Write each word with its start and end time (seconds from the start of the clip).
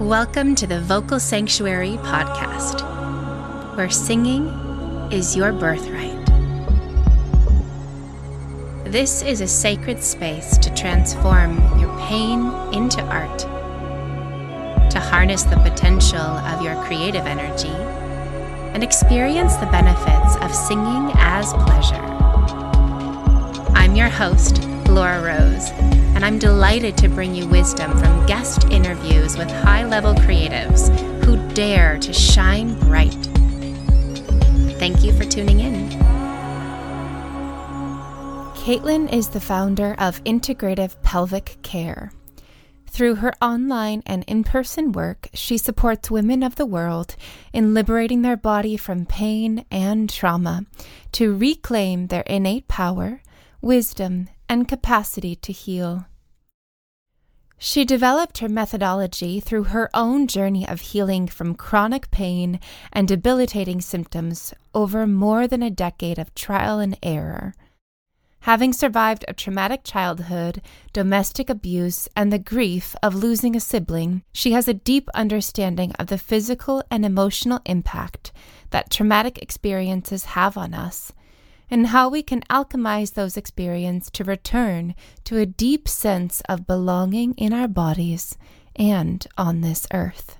Welcome 0.00 0.56
to 0.56 0.66
the 0.66 0.80
Vocal 0.80 1.20
Sanctuary 1.20 1.98
podcast, 1.98 2.82
where 3.76 3.88
singing 3.88 4.48
is 5.12 5.36
your 5.36 5.52
birthright. 5.52 6.26
This 8.90 9.22
is 9.22 9.40
a 9.40 9.46
sacred 9.46 10.02
space 10.02 10.58
to 10.58 10.74
transform 10.74 11.78
your 11.78 11.96
pain 12.08 12.40
into 12.74 13.02
art, 13.02 13.38
to 14.90 14.98
harness 14.98 15.44
the 15.44 15.58
potential 15.58 16.18
of 16.18 16.60
your 16.60 16.74
creative 16.82 17.26
energy, 17.26 17.68
and 18.74 18.82
experience 18.82 19.54
the 19.58 19.66
benefits 19.66 20.34
of 20.42 20.52
singing 20.52 21.12
as 21.14 21.52
pleasure. 21.52 21.94
I'm 23.76 23.94
your 23.94 24.08
host, 24.08 24.60
Laura 24.88 25.22
Rose 25.22 26.03
and 26.14 26.24
I'm 26.24 26.38
delighted 26.38 26.96
to 26.98 27.08
bring 27.08 27.34
you 27.34 27.46
wisdom 27.46 27.90
from 27.98 28.26
guest 28.26 28.64
interviews 28.70 29.36
with 29.36 29.50
high 29.50 29.84
level 29.84 30.14
creatives 30.14 30.88
who 31.24 31.36
dare 31.54 31.98
to 31.98 32.12
shine 32.12 32.78
bright. 32.80 33.12
Thank 34.78 35.02
you 35.02 35.12
for 35.12 35.24
tuning 35.24 35.60
in. 35.60 35.90
Caytlyn 38.54 39.12
is 39.12 39.28
the 39.28 39.40
founder 39.40 39.94
of 39.98 40.22
Integrative 40.24 41.00
Pelvic 41.02 41.58
Care. 41.62 42.12
Through 42.86 43.16
her 43.16 43.34
online 43.42 44.04
and 44.06 44.22
in 44.28 44.44
person 44.44 44.92
work, 44.92 45.28
she 45.34 45.58
supports 45.58 46.12
women 46.12 46.44
of 46.44 46.54
the 46.54 46.64
world 46.64 47.16
in 47.52 47.74
liberating 47.74 48.22
their 48.22 48.36
body 48.36 48.76
from 48.76 49.04
pain 49.04 49.64
and 49.68 50.08
trauma 50.08 50.64
to 51.12 51.36
reclaim 51.36 52.06
their 52.06 52.22
innate 52.22 52.68
power, 52.68 53.20
wisdom, 53.60 54.28
and 54.48 54.68
capacity 54.68 55.34
to 55.36 55.52
heal. 55.52 56.06
She 57.58 57.84
developed 57.84 58.38
her 58.38 58.48
methodology 58.48 59.40
through 59.40 59.64
her 59.64 59.88
own 59.94 60.26
journey 60.26 60.68
of 60.68 60.80
healing 60.80 61.26
from 61.28 61.54
chronic 61.54 62.10
pain 62.10 62.60
and 62.92 63.08
debilitating 63.08 63.80
symptoms 63.80 64.52
over 64.74 65.06
more 65.06 65.46
than 65.46 65.62
a 65.62 65.70
decade 65.70 66.18
of 66.18 66.34
trial 66.34 66.78
and 66.78 66.98
error. 67.02 67.54
Having 68.40 68.74
survived 68.74 69.24
a 69.26 69.32
traumatic 69.32 69.80
childhood, 69.84 70.60
domestic 70.92 71.48
abuse, 71.48 72.06
and 72.14 72.30
the 72.30 72.38
grief 72.38 72.94
of 73.02 73.14
losing 73.14 73.56
a 73.56 73.60
sibling, 73.60 74.22
she 74.34 74.52
has 74.52 74.68
a 74.68 74.74
deep 74.74 75.08
understanding 75.14 75.92
of 75.92 76.08
the 76.08 76.18
physical 76.18 76.82
and 76.90 77.06
emotional 77.06 77.60
impact 77.64 78.32
that 78.68 78.90
traumatic 78.90 79.38
experiences 79.38 80.24
have 80.36 80.58
on 80.58 80.74
us 80.74 81.12
and 81.70 81.88
how 81.88 82.08
we 82.08 82.22
can 82.22 82.42
alchemize 82.42 83.14
those 83.14 83.36
experiences 83.36 84.10
to 84.12 84.24
return 84.24 84.94
to 85.24 85.38
a 85.38 85.46
deep 85.46 85.88
sense 85.88 86.40
of 86.48 86.66
belonging 86.66 87.34
in 87.34 87.52
our 87.52 87.68
bodies 87.68 88.36
and 88.76 89.26
on 89.36 89.60
this 89.60 89.86
earth. 89.92 90.38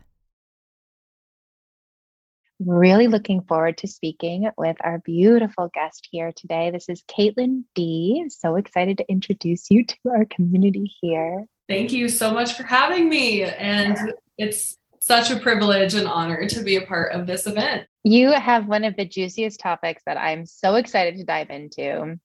Really 2.61 3.09
looking 3.09 3.43
forward 3.43 3.79
to 3.79 3.89
speaking 3.89 4.49
with 4.57 4.77
our 4.85 4.99
beautiful 5.01 5.71
guest 5.75 6.09
here 6.11 6.33
today. 6.37 6.71
This 6.71 6.89
is 6.89 7.03
Caytlyn 7.03 7.65
Dee. 7.75 8.27
So 8.29 8.55
excited 8.55 8.99
to 8.99 9.11
introduce 9.11 9.71
you 9.71 9.85
to 9.85 9.97
our 10.11 10.25
community 10.27 10.91
here. 11.01 11.47
Thank 11.69 11.93
you 11.93 12.09
so 12.09 12.33
much 12.33 12.53
for 12.55 12.63
having 12.63 13.09
me. 13.09 13.43
And 13.43 14.15
it's 14.39 14.77
such 15.07 15.31
a 15.31 15.39
privilege 15.39 15.93
and 15.93 16.09
honor 16.09 16.49
to 16.49 16.63
be 16.63 16.77
a 16.77 16.87
part 16.87 17.13
of 17.13 17.27
this 17.27 17.47
event. 17.47 17.87
You 18.05 18.33
have 18.33 18.67
one 18.67 18.85
of 18.85 18.97
the 18.97 19.05
juiciest 19.05 19.61
topics 19.61 20.03
that 20.07 20.17
I'm 20.17 20.47
so 20.47 20.77
excited 20.77 21.19
to 21.19 21.25
dive 21.25 21.51
into. 21.51 22.19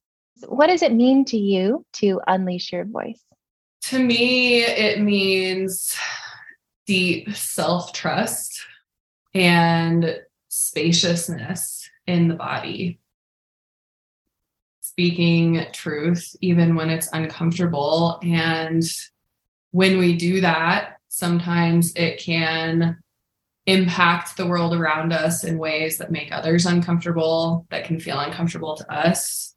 What 0.48 0.68
does 0.68 0.82
it 0.82 0.94
mean 0.94 1.26
to 1.26 1.38
you 1.38 1.86
to 1.94 2.22
unleash 2.26 2.72
your 2.72 2.86
voice? 2.86 3.22
To 3.88 4.00
me, 4.00 4.64
it 4.64 5.02
means 5.02 5.94
deep 6.88 7.36
self 7.36 7.92
trust 7.92 8.62
and 9.34 10.18
spaciousness 10.48 11.90
in 12.08 12.30
the 12.30 12.36
body. 12.36 13.02
Speaking 14.80 15.66
truth, 15.74 16.34
even 16.40 16.76
when 16.76 16.90
it's 16.90 17.10
uncomfortable. 17.12 18.22
And 18.24 18.84
when 19.72 19.98
we 19.98 20.16
do 20.16 20.40
that, 20.40 20.99
sometimes 21.10 21.94
it 21.96 22.20
can 22.20 22.98
impact 23.66 24.38
the 24.38 24.48
world 24.48 24.74
around 24.74 25.12
us 25.12 25.44
in 25.44 25.58
ways 25.58 25.98
that 25.98 26.12
make 26.12 26.32
others 26.32 26.66
uncomfortable, 26.66 27.68
that 27.70 27.84
can 27.84 28.00
feel 28.00 28.20
uncomfortable 28.20 28.76
to 28.76 28.92
us. 28.92 29.54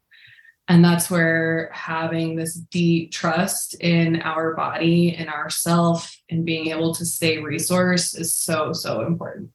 And 0.68 0.84
that's 0.84 1.10
where 1.10 1.70
having 1.72 2.36
this 2.36 2.54
deep 2.54 3.12
trust 3.12 3.74
in 3.74 4.22
our 4.22 4.54
body 4.54 5.14
and 5.14 5.28
ourself 5.28 6.16
and 6.30 6.44
being 6.44 6.68
able 6.68 6.94
to 6.94 7.04
stay 7.04 7.38
resource 7.38 8.14
is 8.14 8.34
so, 8.34 8.72
so 8.72 9.02
important. 9.02 9.50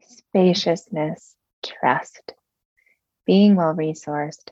Spaciousness, 0.00 1.34
trust, 1.64 2.32
being 3.26 3.54
well 3.54 3.74
resourced. 3.74 4.48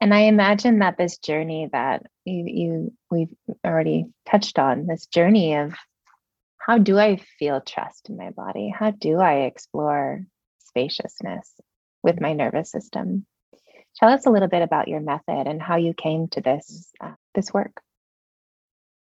And 0.00 0.14
I 0.14 0.20
imagine 0.20 0.78
that 0.78 0.96
this 0.96 1.18
journey 1.18 1.68
that 1.72 2.06
you, 2.28 2.44
you 2.46 2.92
we've 3.10 3.34
already 3.64 4.06
touched 4.28 4.58
on, 4.58 4.86
this 4.86 5.06
journey 5.06 5.56
of 5.56 5.74
how 6.58 6.78
do 6.78 6.98
I 6.98 7.16
feel 7.38 7.60
trust 7.60 8.10
in 8.10 8.16
my 8.16 8.30
body? 8.30 8.72
How 8.76 8.90
do 8.90 9.18
I 9.18 9.44
explore 9.46 10.24
spaciousness 10.58 11.50
with 12.02 12.20
my 12.20 12.34
nervous 12.34 12.70
system? 12.70 13.26
Tell 13.96 14.10
us 14.10 14.26
a 14.26 14.30
little 14.30 14.48
bit 14.48 14.62
about 14.62 14.88
your 14.88 15.00
method 15.00 15.46
and 15.46 15.62
how 15.62 15.76
you 15.76 15.94
came 15.94 16.28
to 16.28 16.40
this 16.40 16.92
uh, 17.00 17.14
this 17.34 17.52
work. 17.52 17.80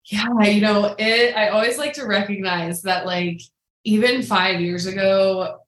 Yeah, 0.06 0.41
you 0.41 0.62
know, 0.62 0.95
it 0.97 1.35
I 1.38 1.50
always 1.50 1.78
like 1.78 1.94
to 1.94 2.06
recognize 2.06 2.81
that 2.81 3.06
like 3.06 3.41
even 3.85 4.24
5 4.24 4.59
years 4.59 4.85
ago 4.85 5.59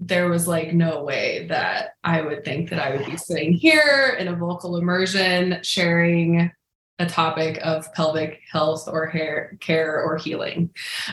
there 0.00 0.28
was 0.28 0.46
like 0.46 0.72
no 0.72 1.02
way 1.02 1.46
that 1.48 1.94
I 2.02 2.20
would 2.22 2.44
think 2.44 2.70
that 2.70 2.78
I 2.78 2.96
would 2.96 3.06
be 3.06 3.16
sitting 3.16 3.52
here 3.52 4.16
in 4.18 4.28
a 4.28 4.36
vocal 4.36 4.76
immersion 4.76 5.60
sharing 5.62 6.52
a 6.98 7.06
topic 7.06 7.58
of 7.62 7.92
pelvic 7.94 8.40
health 8.50 8.88
or 8.88 9.06
hair 9.06 9.56
care 9.60 10.02
or 10.02 10.16
healing. 10.16 10.70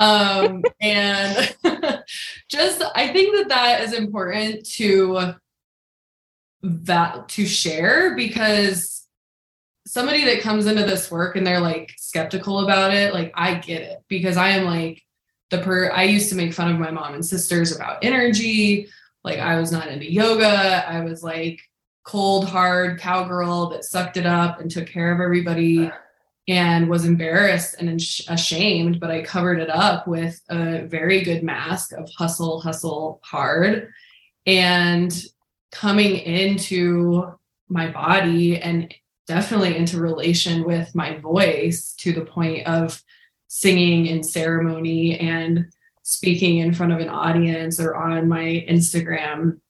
um, 0.00 0.62
and 0.80 1.56
just, 2.48 2.82
I 2.94 3.08
think 3.12 3.36
that 3.36 3.48
that 3.48 3.82
is 3.82 3.92
important 3.92 4.68
to 4.70 5.34
that 6.62 7.28
to 7.30 7.46
share 7.46 8.14
because 8.16 9.06
somebody 9.86 10.24
that 10.24 10.42
comes 10.42 10.66
into 10.66 10.84
this 10.84 11.10
work 11.10 11.36
and 11.36 11.46
they're 11.46 11.60
like 11.60 11.92
skeptical 11.98 12.60
about 12.60 12.92
it, 12.92 13.14
like 13.14 13.32
I 13.34 13.54
get 13.54 13.82
it 13.82 13.98
because 14.08 14.36
I 14.36 14.50
am 14.50 14.64
like 14.64 15.02
the 15.50 15.58
per 15.58 15.90
I 15.90 16.04
used 16.04 16.28
to 16.30 16.36
make 16.36 16.52
fun 16.52 16.70
of 16.70 16.78
my 16.78 16.90
mom 16.90 17.14
and 17.14 17.24
sisters 17.24 17.74
about 17.74 18.04
energy. 18.04 18.88
Like 19.24 19.38
I 19.38 19.58
was 19.58 19.72
not 19.72 19.88
into 19.88 20.10
yoga. 20.10 20.88
I 20.88 21.00
was 21.00 21.22
like 21.22 21.60
cold, 22.10 22.44
hard 22.44 22.98
cowgirl 22.98 23.68
that 23.68 23.84
sucked 23.84 24.16
it 24.16 24.26
up 24.26 24.60
and 24.60 24.68
took 24.68 24.88
care 24.88 25.12
of 25.12 25.20
everybody 25.20 25.88
and 26.48 26.90
was 26.90 27.04
embarrassed 27.04 27.76
and 27.78 27.88
ashamed, 28.28 28.98
but 28.98 29.12
I 29.12 29.22
covered 29.22 29.60
it 29.60 29.70
up 29.70 30.08
with 30.08 30.40
a 30.48 30.82
very 30.86 31.22
good 31.22 31.44
mask 31.44 31.92
of 31.92 32.10
hustle, 32.18 32.60
hustle 32.60 33.20
hard. 33.22 33.92
And 34.44 35.14
coming 35.70 36.16
into 36.16 37.32
my 37.68 37.86
body 37.92 38.60
and 38.60 38.92
definitely 39.28 39.76
into 39.76 40.00
relation 40.00 40.64
with 40.64 40.92
my 40.96 41.16
voice 41.18 41.94
to 41.98 42.12
the 42.12 42.24
point 42.24 42.66
of 42.66 43.00
singing 43.46 44.06
in 44.06 44.24
ceremony 44.24 45.16
and 45.20 45.66
speaking 46.02 46.58
in 46.58 46.74
front 46.74 46.90
of 46.90 46.98
an 46.98 47.08
audience 47.08 47.78
or 47.78 47.94
on 47.94 48.26
my 48.26 48.66
Instagram 48.68 49.60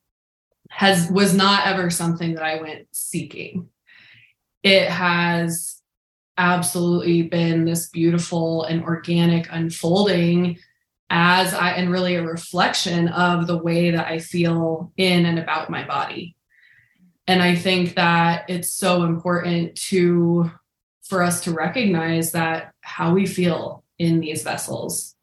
has 0.71 1.11
was 1.11 1.35
not 1.35 1.67
ever 1.67 1.91
something 1.91 2.35
that 2.35 2.45
I 2.45 2.61
went 2.61 2.87
seeking. 2.93 3.69
It 4.63 4.89
has 4.89 5.83
absolutely 6.39 7.23
been 7.23 7.67
this 7.67 7.91
beautiful 7.91 8.65
and 8.65 8.83
organic 8.83 9.47
unfolding 9.51 10.59
as 11.11 11.53
I 11.53 11.73
and 11.73 11.91
really 11.91 12.15
a 12.15 12.25
reflection 12.25 13.09
of 13.09 13.47
the 13.47 13.59
way 13.59 13.91
that 13.91 14.07
I 14.07 14.21
feel 14.21 14.93
in 14.97 15.27
and 15.27 15.39
about 15.39 15.69
my 15.69 15.85
body. 15.85 16.37
And 17.27 17.43
I 17.43 17.57
think 17.57 17.97
that 17.97 18.49
it's 18.49 18.73
so 18.73 19.03
important 19.03 19.77
to 19.89 20.51
for 21.03 21.23
us 21.23 21.43
to 21.43 21.53
recognize 21.53 22.33
that 22.33 22.73
how 22.83 23.13
we 23.13 23.27
feel 23.27 23.85
in 23.99 24.21
these 24.21 24.45
vessels 24.45 25.17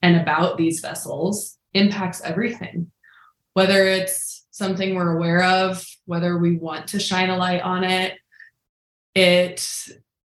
and 0.00 0.16
about 0.16 0.56
these 0.56 0.80
vessels 0.80 1.58
impacts 1.74 2.22
everything. 2.22 2.90
Whether 3.52 3.86
it's 3.86 4.33
something 4.54 4.94
we're 4.94 5.16
aware 5.16 5.42
of, 5.42 5.84
whether 6.06 6.38
we 6.38 6.56
want 6.56 6.86
to 6.86 7.00
shine 7.00 7.28
a 7.28 7.36
light 7.36 7.60
on 7.62 7.82
it. 7.82 8.16
It 9.12 9.88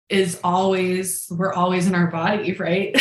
is 0.09 0.41
always, 0.43 1.29
we're 1.31 1.53
always 1.53 1.87
in 1.87 1.95
our 1.95 2.09
body, 2.09 2.53
right? 2.59 2.97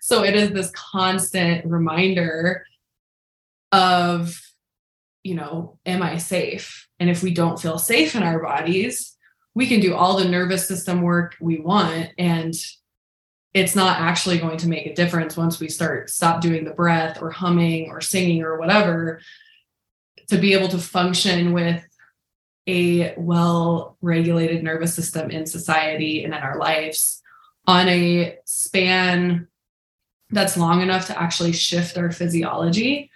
so 0.00 0.22
it 0.22 0.36
is 0.36 0.52
this 0.52 0.70
constant 0.70 1.66
reminder 1.66 2.64
of, 3.72 4.40
you 5.24 5.34
know, 5.34 5.80
am 5.84 6.00
I 6.00 6.18
safe? 6.18 6.86
And 7.00 7.10
if 7.10 7.24
we 7.24 7.34
don't 7.34 7.60
feel 7.60 7.78
safe 7.78 8.14
in 8.14 8.22
our 8.22 8.40
bodies, 8.40 9.16
we 9.52 9.66
can 9.66 9.80
do 9.80 9.96
all 9.96 10.16
the 10.16 10.28
nervous 10.28 10.68
system 10.68 11.02
work 11.02 11.34
we 11.40 11.58
want 11.58 12.10
and 12.18 12.54
it's 13.52 13.76
not 13.76 14.00
actually 14.00 14.38
going 14.38 14.56
to 14.56 14.68
make 14.68 14.86
a 14.86 14.94
difference 14.94 15.36
once 15.36 15.60
we 15.60 15.68
start 15.68 16.08
stop 16.08 16.40
doing 16.40 16.64
the 16.64 16.70
breath 16.70 17.20
or 17.20 17.30
humming 17.30 17.90
or 17.90 18.00
singing 18.00 18.42
or 18.42 18.58
whatever 18.58 19.20
to 20.28 20.38
be 20.38 20.52
able 20.52 20.68
to 20.68 20.78
function 20.78 21.52
with 21.52 21.84
a 22.68 23.14
well 23.16 23.96
regulated 24.00 24.62
nervous 24.62 24.94
system 24.94 25.30
in 25.30 25.46
society 25.46 26.24
and 26.24 26.34
in 26.34 26.40
our 26.40 26.58
lives 26.58 27.20
on 27.66 27.88
a 27.88 28.36
span 28.44 29.48
that's 30.30 30.56
long 30.56 30.80
enough 30.80 31.06
to 31.06 31.20
actually 31.20 31.52
shift 31.52 31.98
our 31.98 32.10
physiology 32.10 33.10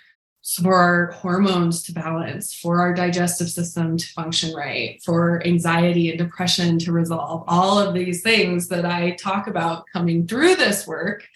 for 0.62 0.74
our 0.74 1.06
hormones 1.12 1.82
to 1.82 1.92
balance, 1.92 2.54
for 2.54 2.80
our 2.80 2.94
digestive 2.94 3.50
system 3.50 3.96
to 3.96 4.06
function 4.12 4.54
right, 4.54 5.02
for 5.04 5.44
anxiety 5.44 6.08
and 6.08 6.18
depression 6.18 6.78
to 6.78 6.92
resolve, 6.92 7.42
all 7.48 7.80
of 7.80 7.94
these 7.94 8.22
things 8.22 8.68
that 8.68 8.84
I 8.84 9.12
talk 9.12 9.48
about 9.48 9.86
coming 9.92 10.24
through 10.24 10.54
this 10.54 10.86
work 10.86 11.26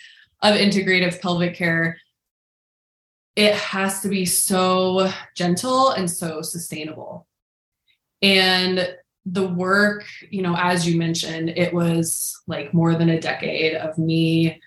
of 0.43 0.55
integrative 0.55 1.21
pelvic 1.21 1.57
care, 1.57 1.99
it 3.41 3.55
has 3.55 4.03
to 4.03 4.09
be 4.09 4.27
so 4.27 5.11
gentle 5.35 5.93
and 5.93 6.11
so 6.11 6.43
sustainable. 6.43 7.27
And 8.21 8.95
the 9.25 9.49
work, 9.49 10.05
you 10.29 10.43
know, 10.43 10.55
as 10.59 10.87
you 10.87 10.99
mentioned, 10.99 11.49
it 11.49 11.73
was 11.73 12.39
like 12.47 12.75
more 12.75 12.95
than 12.95 13.09
a 13.09 13.19
decade 13.19 13.77
of 13.77 13.97
me 13.97 14.61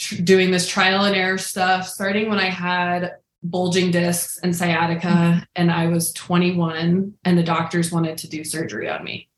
tr- 0.00 0.20
doing 0.22 0.50
this 0.50 0.66
trial 0.66 1.04
and 1.04 1.14
error 1.14 1.38
stuff, 1.38 1.86
starting 1.86 2.28
when 2.28 2.40
I 2.40 2.50
had 2.50 3.18
bulging 3.44 3.92
discs 3.92 4.38
and 4.38 4.56
sciatica 4.56 5.06
mm-hmm. 5.06 5.38
and 5.54 5.70
I 5.70 5.86
was 5.86 6.12
21 6.14 7.14
and 7.24 7.38
the 7.38 7.44
doctors 7.44 7.92
wanted 7.92 8.18
to 8.18 8.28
do 8.28 8.42
surgery 8.42 8.88
on 8.88 9.04
me. 9.04 9.28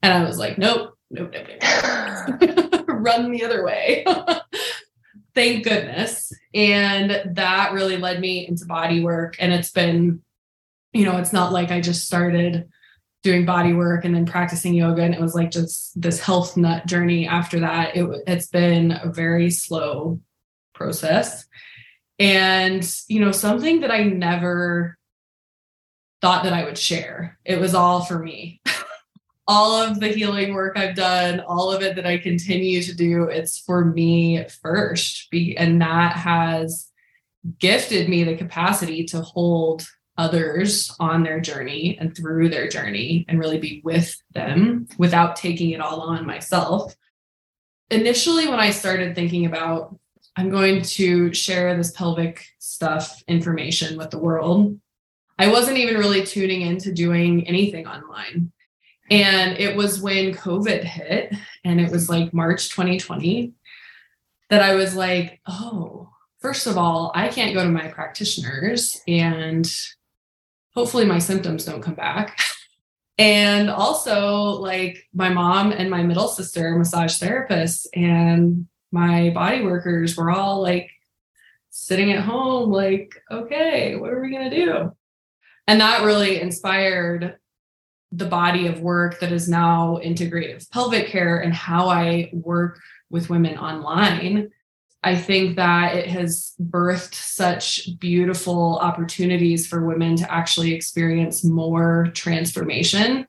And 0.00 0.10
I 0.10 0.26
was 0.26 0.38
like, 0.38 0.56
nope, 0.56 0.96
nope, 1.10 1.34
nope, 1.34 1.48
nope. 1.60 2.84
Run 2.88 3.30
the 3.30 3.44
other 3.44 3.62
way. 3.62 4.06
Thank 5.34 5.64
goodness. 5.64 6.32
And 6.52 7.34
that 7.36 7.72
really 7.72 7.96
led 7.96 8.20
me 8.20 8.46
into 8.46 8.66
body 8.66 9.00
work. 9.00 9.36
And 9.38 9.52
it's 9.52 9.72
been, 9.72 10.22
you 10.92 11.04
know, 11.04 11.16
it's 11.16 11.32
not 11.32 11.52
like 11.52 11.70
I 11.70 11.80
just 11.80 12.06
started 12.06 12.68
doing 13.24 13.46
body 13.46 13.72
work 13.72 14.04
and 14.04 14.14
then 14.14 14.26
practicing 14.26 14.74
yoga 14.74 15.02
and 15.02 15.14
it 15.14 15.20
was 15.20 15.34
like 15.34 15.50
just 15.50 15.98
this 16.00 16.20
health 16.20 16.58
nut 16.58 16.86
journey 16.86 17.26
after 17.26 17.58
that 17.60 17.96
it, 17.96 18.06
it's 18.26 18.48
been 18.48 18.92
a 18.92 19.10
very 19.10 19.50
slow 19.50 20.20
process 20.74 21.46
and 22.18 22.94
you 23.08 23.18
know 23.18 23.32
something 23.32 23.80
that 23.80 23.90
i 23.90 24.02
never 24.02 24.98
thought 26.20 26.44
that 26.44 26.52
i 26.52 26.64
would 26.64 26.76
share 26.76 27.38
it 27.46 27.58
was 27.58 27.74
all 27.74 28.04
for 28.04 28.18
me 28.18 28.60
all 29.46 29.74
of 29.74 30.00
the 30.00 30.08
healing 30.08 30.54
work 30.54 30.76
i've 30.76 30.96
done 30.96 31.40
all 31.40 31.72
of 31.72 31.82
it 31.82 31.96
that 31.96 32.06
i 32.06 32.16
continue 32.16 32.82
to 32.82 32.94
do 32.94 33.24
it's 33.24 33.58
for 33.58 33.84
me 33.84 34.44
first 34.62 35.28
and 35.56 35.80
that 35.80 36.16
has 36.16 36.90
gifted 37.58 38.08
me 38.08 38.24
the 38.24 38.36
capacity 38.36 39.04
to 39.04 39.20
hold 39.20 39.86
others 40.16 40.94
on 41.00 41.22
their 41.22 41.40
journey 41.40 41.98
and 42.00 42.16
through 42.16 42.48
their 42.48 42.68
journey 42.68 43.24
and 43.28 43.38
really 43.38 43.58
be 43.58 43.80
with 43.84 44.16
them 44.32 44.86
without 44.96 45.36
taking 45.36 45.70
it 45.70 45.80
all 45.80 46.00
on 46.00 46.24
myself 46.24 46.94
initially 47.90 48.48
when 48.48 48.60
i 48.60 48.70
started 48.70 49.14
thinking 49.14 49.44
about 49.44 49.98
I'm 50.36 50.50
going 50.50 50.82
to 50.82 51.32
share 51.32 51.76
this 51.76 51.92
pelvic 51.92 52.44
stuff 52.58 53.22
information 53.28 53.96
with 53.96 54.10
the 54.10 54.18
world. 54.18 54.78
I 55.38 55.48
wasn't 55.48 55.78
even 55.78 55.96
really 55.96 56.24
tuning 56.24 56.62
into 56.62 56.92
doing 56.92 57.46
anything 57.46 57.86
online. 57.86 58.52
And 59.10 59.58
it 59.58 59.76
was 59.76 60.00
when 60.00 60.34
COVID 60.34 60.82
hit, 60.82 61.34
and 61.64 61.80
it 61.80 61.90
was 61.90 62.08
like 62.08 62.32
March 62.32 62.70
2020, 62.70 63.52
that 64.50 64.62
I 64.62 64.74
was 64.74 64.94
like, 64.94 65.40
oh, 65.46 66.08
first 66.38 66.66
of 66.66 66.78
all, 66.78 67.12
I 67.14 67.28
can't 67.28 67.54
go 67.54 67.62
to 67.62 67.70
my 67.70 67.88
practitioners, 67.88 69.00
and 69.06 69.70
hopefully 70.74 71.04
my 71.04 71.18
symptoms 71.18 71.64
don't 71.64 71.82
come 71.82 71.94
back. 71.94 72.38
and 73.18 73.68
also, 73.68 74.50
like, 74.52 75.06
my 75.12 75.28
mom 75.28 75.72
and 75.72 75.90
my 75.90 76.02
middle 76.02 76.28
sister, 76.28 76.76
massage 76.76 77.20
therapists, 77.20 77.86
and 77.94 78.66
my 78.90 79.30
body 79.30 79.62
workers 79.62 80.16
were 80.16 80.30
all 80.30 80.62
like 80.62 80.88
sitting 81.70 82.12
at 82.12 82.22
home, 82.22 82.70
like, 82.70 83.20
okay, 83.30 83.96
what 83.96 84.12
are 84.12 84.22
we 84.22 84.30
going 84.30 84.48
to 84.48 84.56
do? 84.56 84.92
And 85.66 85.80
that 85.80 86.04
really 86.04 86.40
inspired 86.40 87.36
the 88.16 88.26
body 88.26 88.66
of 88.66 88.80
work 88.80 89.18
that 89.20 89.32
is 89.32 89.48
now 89.48 89.98
integrative 90.02 90.70
pelvic 90.70 91.08
care 91.08 91.38
and 91.38 91.52
how 91.52 91.88
I 91.88 92.30
work 92.32 92.80
with 93.10 93.30
women 93.30 93.58
online. 93.58 94.50
I 95.02 95.16
think 95.16 95.56
that 95.56 95.96
it 95.96 96.06
has 96.06 96.54
birthed 96.62 97.14
such 97.14 97.88
beautiful 97.98 98.78
opportunities 98.78 99.66
for 99.66 99.84
women 99.84 100.16
to 100.16 100.32
actually 100.32 100.72
experience 100.72 101.44
more 101.44 102.08
transformation 102.14 103.26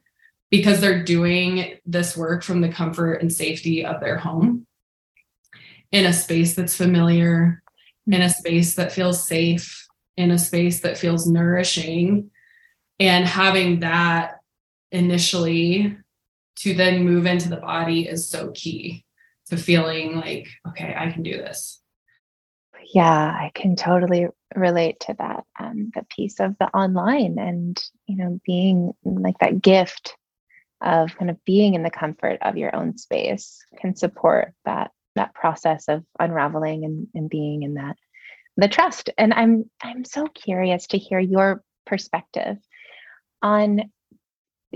because 0.51 0.79
they're 0.79 1.03
doing 1.03 1.77
this 1.85 2.15
work 2.15 2.43
from 2.43 2.61
the 2.61 2.69
comfort 2.69 3.15
and 3.15 3.33
safety 3.33 3.85
of 3.85 3.99
their 3.99 4.17
home 4.17 4.65
in 5.91 6.05
a 6.05 6.13
space 6.13 6.55
that's 6.55 6.75
familiar, 6.75 7.61
in 8.07 8.21
a 8.21 8.29
space 8.29 8.75
that 8.75 8.91
feels 8.91 9.27
safe, 9.27 9.87
in 10.15 10.31
a 10.31 10.37
space 10.37 10.81
that 10.81 10.97
feels 10.97 11.27
nourishing. 11.27 12.29
And 12.99 13.25
having 13.25 13.81
that 13.81 14.39
initially 14.91 15.97
to 16.57 16.73
then 16.73 17.03
move 17.03 17.25
into 17.25 17.49
the 17.49 17.57
body 17.57 18.07
is 18.07 18.29
so 18.29 18.51
key 18.53 19.05
to 19.47 19.57
feeling 19.57 20.15
like, 20.15 20.47
okay, 20.67 20.95
I 20.97 21.11
can 21.11 21.23
do 21.23 21.37
this. 21.37 21.81
Yeah, 22.93 23.09
I 23.09 23.51
can 23.53 23.75
totally 23.75 24.27
relate 24.55 24.99
to 25.01 25.15
that. 25.17 25.43
Um, 25.59 25.91
the 25.93 26.05
piece 26.09 26.39
of 26.39 26.55
the 26.59 26.67
online 26.67 27.37
and, 27.39 27.81
you 28.07 28.15
know, 28.15 28.39
being 28.45 28.93
like 29.03 29.39
that 29.39 29.61
gift 29.61 30.15
of 30.81 31.15
kind 31.17 31.31
of 31.31 31.43
being 31.45 31.73
in 31.73 31.83
the 31.83 31.89
comfort 31.89 32.39
of 32.41 32.57
your 32.57 32.75
own 32.75 32.97
space 32.97 33.63
can 33.79 33.95
support 33.95 34.53
that 34.65 34.91
that 35.15 35.33
process 35.33 35.87
of 35.87 36.03
unraveling 36.19 36.83
and, 36.83 37.07
and 37.15 37.29
being 37.29 37.63
in 37.63 37.75
that 37.75 37.95
the 38.57 38.67
trust 38.67 39.09
and 39.17 39.33
i'm 39.33 39.69
i'm 39.81 40.03
so 40.03 40.27
curious 40.27 40.87
to 40.87 40.97
hear 40.97 41.19
your 41.19 41.63
perspective 41.85 42.57
on 43.41 43.89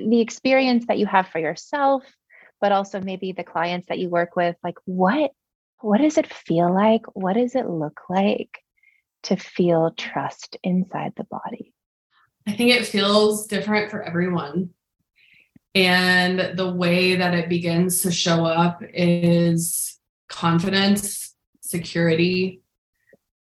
the 0.08 0.22
experience 0.22 0.86
that 0.88 0.98
you 0.98 1.06
have 1.06 1.28
for 1.28 1.40
yourself 1.40 2.04
but 2.62 2.72
also 2.72 3.00
maybe 3.00 3.32
the 3.32 3.44
clients 3.44 3.88
that 3.88 4.00
you 4.00 4.10
work 4.10 4.36
with 4.36 4.56
like 4.64 4.76
what 4.86 5.32
what 5.82 6.00
does 6.00 6.18
it 6.18 6.32
feel 6.32 6.74
like? 6.74 7.02
What 7.14 7.34
does 7.34 7.56
it 7.56 7.70
look 7.70 8.02
like 8.10 8.60
to 9.24 9.36
feel 9.36 9.92
trust 9.98 10.58
inside 10.64 11.14
the 11.16 11.24
body? 11.26 11.74
I 12.48 12.54
think 12.54 12.72
it 12.72 12.86
feels 12.86 13.48
different 13.48 13.92
for 13.92 14.02
everyone. 14.02 14.72
And 15.76 16.58
the 16.58 16.72
way 16.72 17.16
that 17.16 17.34
it 17.34 17.48
begins 17.48 18.02
to 18.02 18.12
show 18.12 18.44
up 18.46 18.82
is 18.94 20.00
confidence, 20.28 21.36
security. 21.62 22.62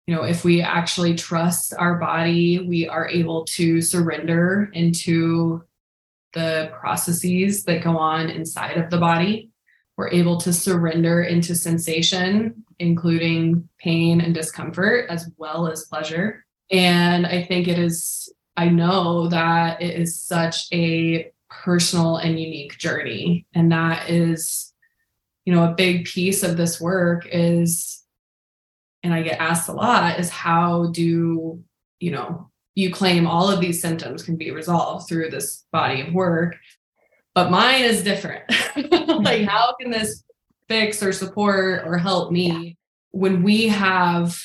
You 0.08 0.16
know, 0.16 0.24
if 0.24 0.44
we 0.44 0.62
actually 0.62 1.16
trust 1.16 1.74
our 1.78 1.96
body, 1.96 2.60
we 2.60 2.88
are 2.88 3.08
able 3.08 3.46
to 3.46 3.82
surrender 3.82 4.70
into 4.74 5.64
the 6.36 6.72
processes 6.80 7.64
that 7.64 7.84
go 7.84 7.98
on 7.98 8.30
inside 8.30 8.78
of 8.78 8.92
the 8.92 9.00
body. 9.00 9.50
We're 9.98 10.12
able 10.12 10.38
to 10.42 10.54
surrender 10.54 11.24
into 11.24 11.56
sensation, 11.56 12.64
including 12.78 13.68
pain 13.80 14.22
and 14.22 14.36
discomfort, 14.36 15.08
as 15.10 15.32
well 15.38 15.68
as 15.68 15.86
pleasure. 15.86 16.46
And 16.70 17.26
I 17.26 17.44
think 17.44 17.68
it 17.68 17.80
is, 17.80 18.32
I 18.56 18.70
know 18.70 19.30
that 19.30 19.82
it 19.82 20.00
is 20.00 20.22
such 20.22 20.68
a 20.72 21.32
personal 21.50 22.18
and 22.18 22.40
unique 22.40 22.78
journey. 22.78 23.48
And 23.56 23.72
that 23.72 24.10
is 24.10 24.74
you 25.46 25.54
know, 25.54 25.64
a 25.64 25.76
big 25.76 26.06
piece 26.06 26.44
of 26.44 26.58
this 26.58 26.82
work 26.82 27.28
is, 27.32 28.04
and 29.04 29.14
I 29.14 29.22
get 29.22 29.40
asked 29.40 29.70
a 29.70 29.74
lot, 29.74 30.20
is 30.20 30.30
how 30.30 30.88
do, 30.88 31.64
you 32.00 32.12
know, 32.12 32.50
you 32.76 32.92
claim 32.92 33.26
all 33.26 33.50
of 33.50 33.60
these 33.60 33.82
symptoms 33.82 34.24
can 34.24 34.36
be 34.36 34.52
resolved 34.52 35.08
through 35.08 35.30
this 35.30 35.66
body 35.72 36.02
of 36.02 36.14
work, 36.14 36.56
but 37.34 37.50
mine 37.50 37.84
is 37.84 38.04
different. 38.04 38.44
like, 39.24 39.44
how 39.44 39.76
can 39.80 39.92
this 39.92 40.24
fix 40.68 41.02
or 41.02 41.12
support 41.12 41.84
or 41.86 41.98
help 41.98 42.32
me 42.32 42.78
when 43.12 43.44
we 43.44 43.68
have 43.68 44.38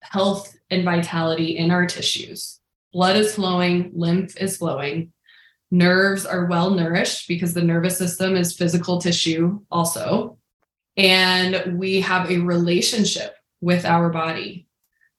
health 0.00 0.56
and 0.70 0.84
vitality 0.84 1.58
in 1.58 1.70
our 1.70 1.86
tissues? 1.86 2.60
Blood 2.92 3.16
is 3.16 3.34
flowing, 3.34 3.90
lymph 3.94 4.36
is 4.40 4.56
flowing, 4.56 5.12
Nerves 5.70 6.24
are 6.24 6.46
well 6.46 6.70
nourished 6.70 7.26
because 7.26 7.52
the 7.52 7.62
nervous 7.62 7.98
system 7.98 8.36
is 8.36 8.56
physical 8.56 9.00
tissue 9.00 9.60
also. 9.70 10.38
And 10.96 11.78
we 11.78 12.00
have 12.02 12.30
a 12.30 12.38
relationship 12.38 13.34
with 13.60 13.84
our 13.84 14.08
body. 14.10 14.68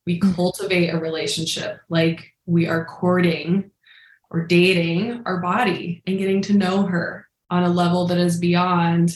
We 0.05 0.19
mm. 0.19 0.33
cultivate 0.35 0.89
a 0.89 0.99
relationship 0.99 1.81
like 1.89 2.33
we 2.47 2.67
are 2.67 2.85
courting 2.85 3.69
or 4.31 4.47
dating 4.47 5.21
our 5.25 5.39
body 5.39 6.01
and 6.07 6.17
getting 6.17 6.41
to 6.41 6.53
know 6.53 6.83
her 6.83 7.27
on 7.49 7.63
a 7.63 7.69
level 7.69 8.07
that 8.07 8.17
is 8.17 8.39
beyond 8.39 9.15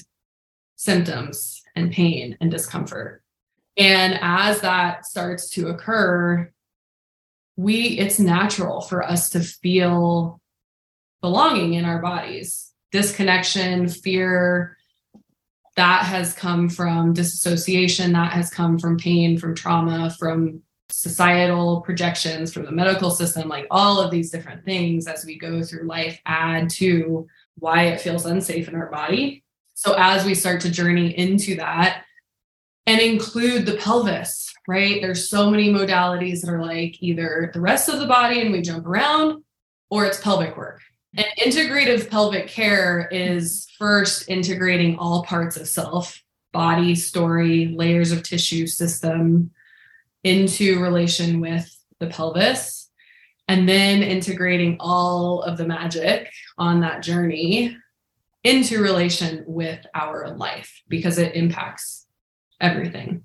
symptoms 0.75 1.61
and 1.75 1.91
pain 1.91 2.37
and 2.39 2.51
discomfort. 2.51 3.23
And 3.77 4.19
as 4.21 4.61
that 4.61 5.05
starts 5.05 5.49
to 5.51 5.69
occur, 5.69 6.51
we 7.55 7.97
it's 7.99 8.19
natural 8.19 8.81
for 8.81 9.03
us 9.03 9.29
to 9.31 9.39
feel 9.39 10.39
belonging 11.21 11.73
in 11.73 11.85
our 11.85 12.01
bodies. 12.01 12.71
Disconnection, 12.91 13.87
fear, 13.87 14.77
that 15.77 16.03
has 16.03 16.33
come 16.33 16.67
from 16.67 17.13
disassociation, 17.13 18.11
that 18.13 18.33
has 18.33 18.49
come 18.49 18.77
from 18.77 18.97
pain, 18.97 19.37
from 19.37 19.55
trauma, 19.55 20.13
from 20.19 20.61
societal 20.91 21.81
projections, 21.81 22.53
from 22.53 22.65
the 22.65 22.71
medical 22.71 23.09
system, 23.09 23.49
like 23.49 23.67
all 23.71 23.99
of 23.99 24.11
these 24.11 24.31
different 24.31 24.63
things 24.65 25.07
as 25.07 25.25
we 25.25 25.37
go 25.37 25.61
through 25.63 25.87
life 25.87 26.19
add 26.25 26.69
to 26.69 27.27
why 27.59 27.85
it 27.85 28.01
feels 28.01 28.25
unsafe 28.25 28.67
in 28.67 28.75
our 28.75 28.89
body. 28.89 29.43
So 29.73 29.95
as 29.97 30.25
we 30.25 30.35
start 30.35 30.61
to 30.61 30.71
journey 30.71 31.17
into 31.17 31.55
that 31.55 32.03
and 32.85 32.99
include 32.99 33.65
the 33.65 33.77
pelvis, 33.77 34.53
right? 34.67 35.01
There's 35.01 35.29
so 35.29 35.49
many 35.49 35.69
modalities 35.69 36.41
that 36.41 36.51
are 36.51 36.63
like 36.63 37.01
either 37.01 37.51
the 37.53 37.61
rest 37.61 37.89
of 37.89 37.99
the 37.99 38.07
body 38.07 38.41
and 38.41 38.51
we 38.51 38.61
jump 38.61 38.85
around 38.85 39.43
or 39.89 40.05
it's 40.05 40.21
pelvic 40.21 40.57
work. 40.57 40.81
And 41.15 41.25
integrative 41.39 42.09
pelvic 42.09 42.47
care 42.47 43.07
is 43.11 43.67
first 43.77 44.29
integrating 44.29 44.97
all 44.97 45.23
parts 45.23 45.57
of 45.57 45.67
self, 45.67 46.21
body, 46.53 46.95
story, 46.95 47.67
layers 47.75 48.11
of 48.11 48.23
tissue, 48.23 48.67
system 48.67 49.51
into 50.23 50.81
relation 50.81 51.39
with 51.39 51.67
the 51.99 52.07
pelvis, 52.07 52.89
and 53.47 53.67
then 53.67 54.01
integrating 54.01 54.77
all 54.79 55.41
of 55.43 55.57
the 55.57 55.65
magic 55.65 56.29
on 56.57 56.81
that 56.81 57.03
journey 57.03 57.75
into 58.43 58.81
relation 58.81 59.43
with 59.45 59.85
our 59.93 60.35
life 60.35 60.81
because 60.87 61.17
it 61.17 61.35
impacts 61.35 62.07
everything. 62.59 63.23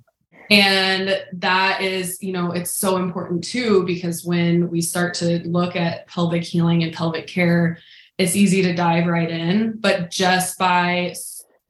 And 0.51 1.23
that 1.35 1.81
is, 1.81 2.23
you 2.23 2.33
know, 2.33 2.53
it's 2.53 2.75
so 2.75 2.99
important 2.99 3.43
too, 3.45 3.85
because 3.85 4.25
when 4.25 4.71
we 4.71 4.81
start 4.81 5.15
to 5.15 5.41
look 5.49 5.75
at 5.75 6.07
pelvic 6.07 6.45
healing 6.45 6.83
and 6.83 6.93
pelvic 6.93 7.27
care, 7.27 7.79
it's 8.19 8.37
easy 8.37 8.63
to 8.63 8.75
dive 8.75 9.07
right 9.07 9.31
in. 9.31 9.79
But 9.79 10.11
just 10.11 10.59
by 10.59 11.15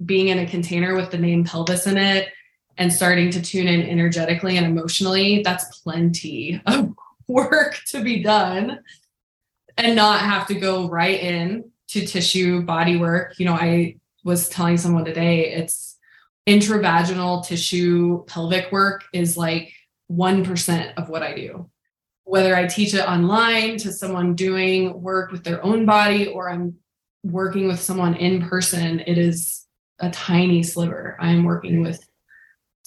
being 0.04 0.28
in 0.28 0.38
a 0.38 0.46
container 0.46 0.94
with 0.94 1.10
the 1.10 1.18
name 1.18 1.44
pelvis 1.44 1.86
in 1.86 1.96
it 1.96 2.28
and 2.78 2.92
starting 2.92 3.30
to 3.30 3.42
tune 3.42 3.68
in 3.68 3.82
energetically 3.82 4.56
and 4.56 4.66
emotionally, 4.66 5.42
that's 5.42 5.80
plenty 5.80 6.60
of 6.66 6.94
work 7.28 7.80
to 7.86 8.02
be 8.02 8.22
done 8.22 8.80
and 9.76 9.96
not 9.96 10.20
have 10.20 10.46
to 10.46 10.54
go 10.54 10.88
right 10.88 11.20
in 11.20 11.70
to 11.88 12.06
tissue 12.06 12.62
body 12.62 12.96
work. 12.96 13.38
You 13.38 13.46
know, 13.46 13.54
I 13.54 13.96
was 14.24 14.48
telling 14.48 14.76
someone 14.76 15.04
today, 15.04 15.52
it's 15.52 15.96
intravaginal 16.46 17.44
tissue 17.44 18.24
pelvic 18.26 18.70
work 18.72 19.04
is 19.12 19.36
like 19.36 19.72
1% 20.10 20.94
of 20.96 21.08
what 21.08 21.22
I 21.22 21.34
do. 21.34 21.70
Whether 22.24 22.56
I 22.56 22.66
teach 22.66 22.94
it 22.94 23.08
online 23.08 23.78
to 23.78 23.92
someone 23.92 24.34
doing 24.34 25.00
work 25.00 25.30
with 25.30 25.44
their 25.44 25.64
own 25.64 25.86
body 25.86 26.26
or 26.26 26.50
I'm 26.50 26.76
working 27.22 27.68
with 27.68 27.80
someone 27.80 28.14
in 28.14 28.42
person, 28.48 29.00
it 29.00 29.18
is 29.18 29.64
a 29.98 30.10
tiny 30.10 30.62
sliver. 30.62 31.16
I'm 31.20 31.44
working 31.44 31.82
with 31.82 32.04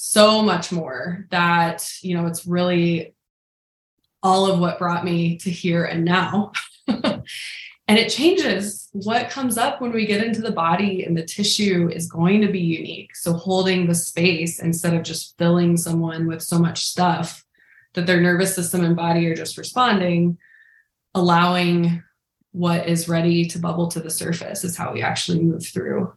so 0.01 0.41
much 0.41 0.72
more 0.72 1.27
that, 1.29 1.86
you 2.01 2.15
know, 2.15 2.25
it's 2.25 2.48
really 2.48 3.13
all 4.24 4.50
of 4.50 4.58
what 4.58 4.79
brought 4.79 5.03
me 5.03 5.38
to 5.39 5.50
here 5.51 5.84
and 5.84 6.06
now. 6.06 6.53
and 6.88 7.98
it 7.98 8.08
changes 8.08 8.88
what 8.94 9.29
comes 9.29 9.58
up 9.58 9.82
when 9.82 9.91
we 9.91 10.06
get 10.06 10.24
into 10.24 10.41
the 10.41 10.53
body 10.53 11.03
and 11.03 11.18
the 11.18 11.25
tissue 11.25 11.89
is 11.94 12.10
going 12.10 12.39
to 12.39 12.48
be 12.48 12.62
unique 12.62 13.13
so 13.13 13.34
holding 13.34 13.88
the 13.88 13.94
space 13.94 14.62
instead 14.62 14.94
of 14.94 15.03
just 15.03 15.38
filling 15.38 15.75
someone 15.75 16.27
with 16.27 16.41
so 16.41 16.58
much 16.58 16.86
stuff 16.86 17.44
that 17.94 18.08
their 18.08 18.22
nervous 18.22 18.56
system 18.56 18.86
and 18.86 18.96
body 18.96 19.27
are 19.27 19.36
just 19.36 19.58
responding 19.58 20.38
allowing 21.13 22.01
what 22.51 22.88
is 22.88 23.10
ready 23.10 23.46
to 23.46 23.60
bubble 23.60 23.88
to 23.88 24.00
the 24.00 24.10
surface 24.10 24.63
is 24.63 24.77
how 24.77 24.94
we 24.94 25.01
actually 25.01 25.39
move 25.39 25.65
through 25.65 26.12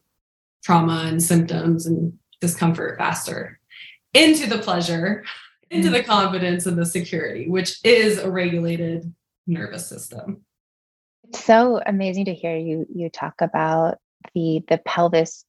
trauma 0.62 1.04
and 1.06 1.22
symptoms 1.22 1.86
and 1.86 2.12
discomfort 2.40 2.96
faster 2.96 3.58
into 4.14 4.46
the 4.46 4.58
pleasure 4.58 5.24
into 5.70 5.90
the 5.90 6.02
confidence 6.02 6.66
and 6.66 6.76
the 6.76 6.86
security 6.86 7.48
which 7.48 7.78
is 7.84 8.18
a 8.18 8.30
regulated 8.30 9.12
nervous 9.46 9.86
system 9.86 10.44
It's 11.28 11.44
so 11.44 11.80
amazing 11.84 12.26
to 12.26 12.34
hear 12.34 12.56
you 12.56 12.86
you 12.92 13.10
talk 13.10 13.34
about 13.40 13.98
the 14.34 14.62
the 14.68 14.78
pelvis 14.78 15.44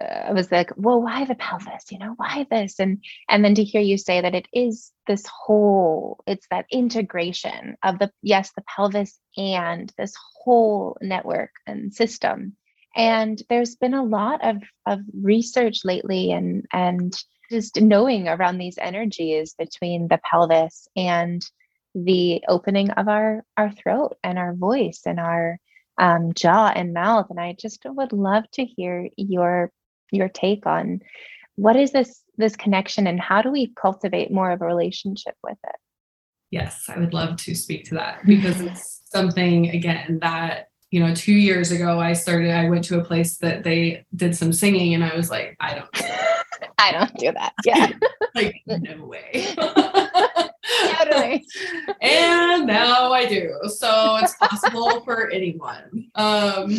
uh, 0.00 0.04
I 0.04 0.32
was 0.32 0.50
like, 0.52 0.70
well, 0.76 1.00
why 1.00 1.24
the 1.24 1.34
pelvis? 1.34 1.90
You 1.90 1.98
know, 1.98 2.14
why 2.16 2.46
this? 2.50 2.78
And 2.78 3.02
and 3.28 3.44
then 3.44 3.54
to 3.54 3.64
hear 3.64 3.80
you 3.80 3.98
say 3.98 4.20
that 4.20 4.34
it 4.34 4.46
is 4.52 4.92
this 5.06 5.26
whole, 5.26 6.22
it's 6.26 6.46
that 6.50 6.66
integration 6.70 7.76
of 7.82 7.98
the 7.98 8.10
yes, 8.22 8.52
the 8.54 8.62
pelvis 8.62 9.18
and 9.36 9.92
this 9.98 10.14
whole 10.42 10.96
network 11.00 11.50
and 11.66 11.92
system. 11.92 12.56
And 12.96 13.40
there's 13.48 13.76
been 13.76 13.94
a 13.94 14.04
lot 14.04 14.44
of 14.44 14.62
of 14.86 15.00
research 15.12 15.84
lately 15.84 16.32
and 16.32 16.66
and 16.72 17.14
just 17.50 17.80
knowing 17.80 18.28
around 18.28 18.58
these 18.58 18.78
energies 18.78 19.54
between 19.58 20.08
the 20.08 20.20
pelvis 20.30 20.88
and 20.96 21.44
the 21.94 22.42
opening 22.48 22.90
of 22.90 23.08
our 23.08 23.44
our 23.56 23.72
throat 23.72 24.16
and 24.22 24.38
our 24.38 24.54
voice 24.54 25.02
and 25.06 25.18
our 25.18 25.58
um, 25.98 26.32
jaw 26.32 26.72
and 26.74 26.94
mouth. 26.94 27.26
And 27.30 27.40
i 27.40 27.54
just 27.58 27.84
would 27.84 28.12
love 28.12 28.44
to 28.52 28.64
hear 28.64 29.08
your 29.16 29.72
your 30.12 30.28
take 30.28 30.66
on 30.66 31.00
what 31.56 31.76
is 31.76 31.92
this 31.92 32.22
this 32.36 32.56
connection 32.56 33.06
and 33.06 33.20
how 33.20 33.42
do 33.42 33.50
we 33.50 33.72
cultivate 33.74 34.32
more 34.32 34.50
of 34.50 34.62
a 34.62 34.66
relationship 34.66 35.34
with 35.42 35.58
it? 35.64 35.76
Yes 36.50 36.84
i 36.88 36.98
would 36.98 37.12
love 37.12 37.36
to 37.38 37.54
speak 37.54 37.84
to 37.86 37.94
that 37.96 38.20
because 38.26 38.60
it's 38.60 39.02
something 39.12 39.70
again 39.70 40.20
that 40.22 40.68
you 40.90 41.00
know 41.00 41.14
two 41.14 41.32
years 41.34 41.70
ago 41.70 42.00
i 42.00 42.12
started 42.12 42.50
i 42.50 42.68
went 42.68 42.84
to 42.84 42.98
a 42.98 43.04
place 43.04 43.38
that 43.38 43.62
they 43.62 44.04
did 44.14 44.36
some 44.36 44.52
singing 44.52 44.94
and 44.94 45.04
i 45.04 45.14
was 45.14 45.30
like 45.30 45.56
i 45.60 45.74
don't 45.74 46.39
i 46.80 46.92
don't 46.92 47.14
do 47.18 47.32
that 47.32 47.52
yeah 47.64 47.90
like 48.34 48.62
no 48.66 49.04
way 49.04 49.54
totally. 51.00 51.46
and 52.00 52.66
now 52.66 53.12
I 53.12 53.26
do. 53.26 53.54
So 53.68 54.18
it's 54.20 54.36
possible 54.36 55.00
for 55.02 55.30
anyone. 55.30 56.10
Um, 56.14 56.76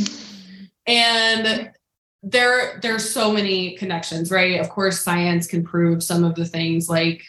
and 0.88 1.72
there 2.24 2.80
there's 2.82 3.10
so 3.10 3.32
many 3.32 3.76
connections, 3.78 4.32
right? 4.32 4.60
Of 4.60 4.70
course, 4.70 5.02
science 5.02 5.48
can 5.48 5.64
prove 5.64 6.04
some 6.04 6.24
of 6.24 6.36
the 6.36 6.46
things 6.46 6.90
like 6.90 7.24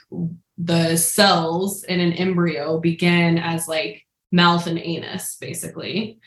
the 0.59 0.97
cells 0.97 1.85
in 1.85 2.00
an 2.00 2.12
embryo 2.12 2.79
begin 2.79 3.38
as 3.38 3.69
like 3.69 4.07
mouth 4.31 4.67
and 4.67 4.79
anus, 4.79 5.37
basically. 5.41 6.19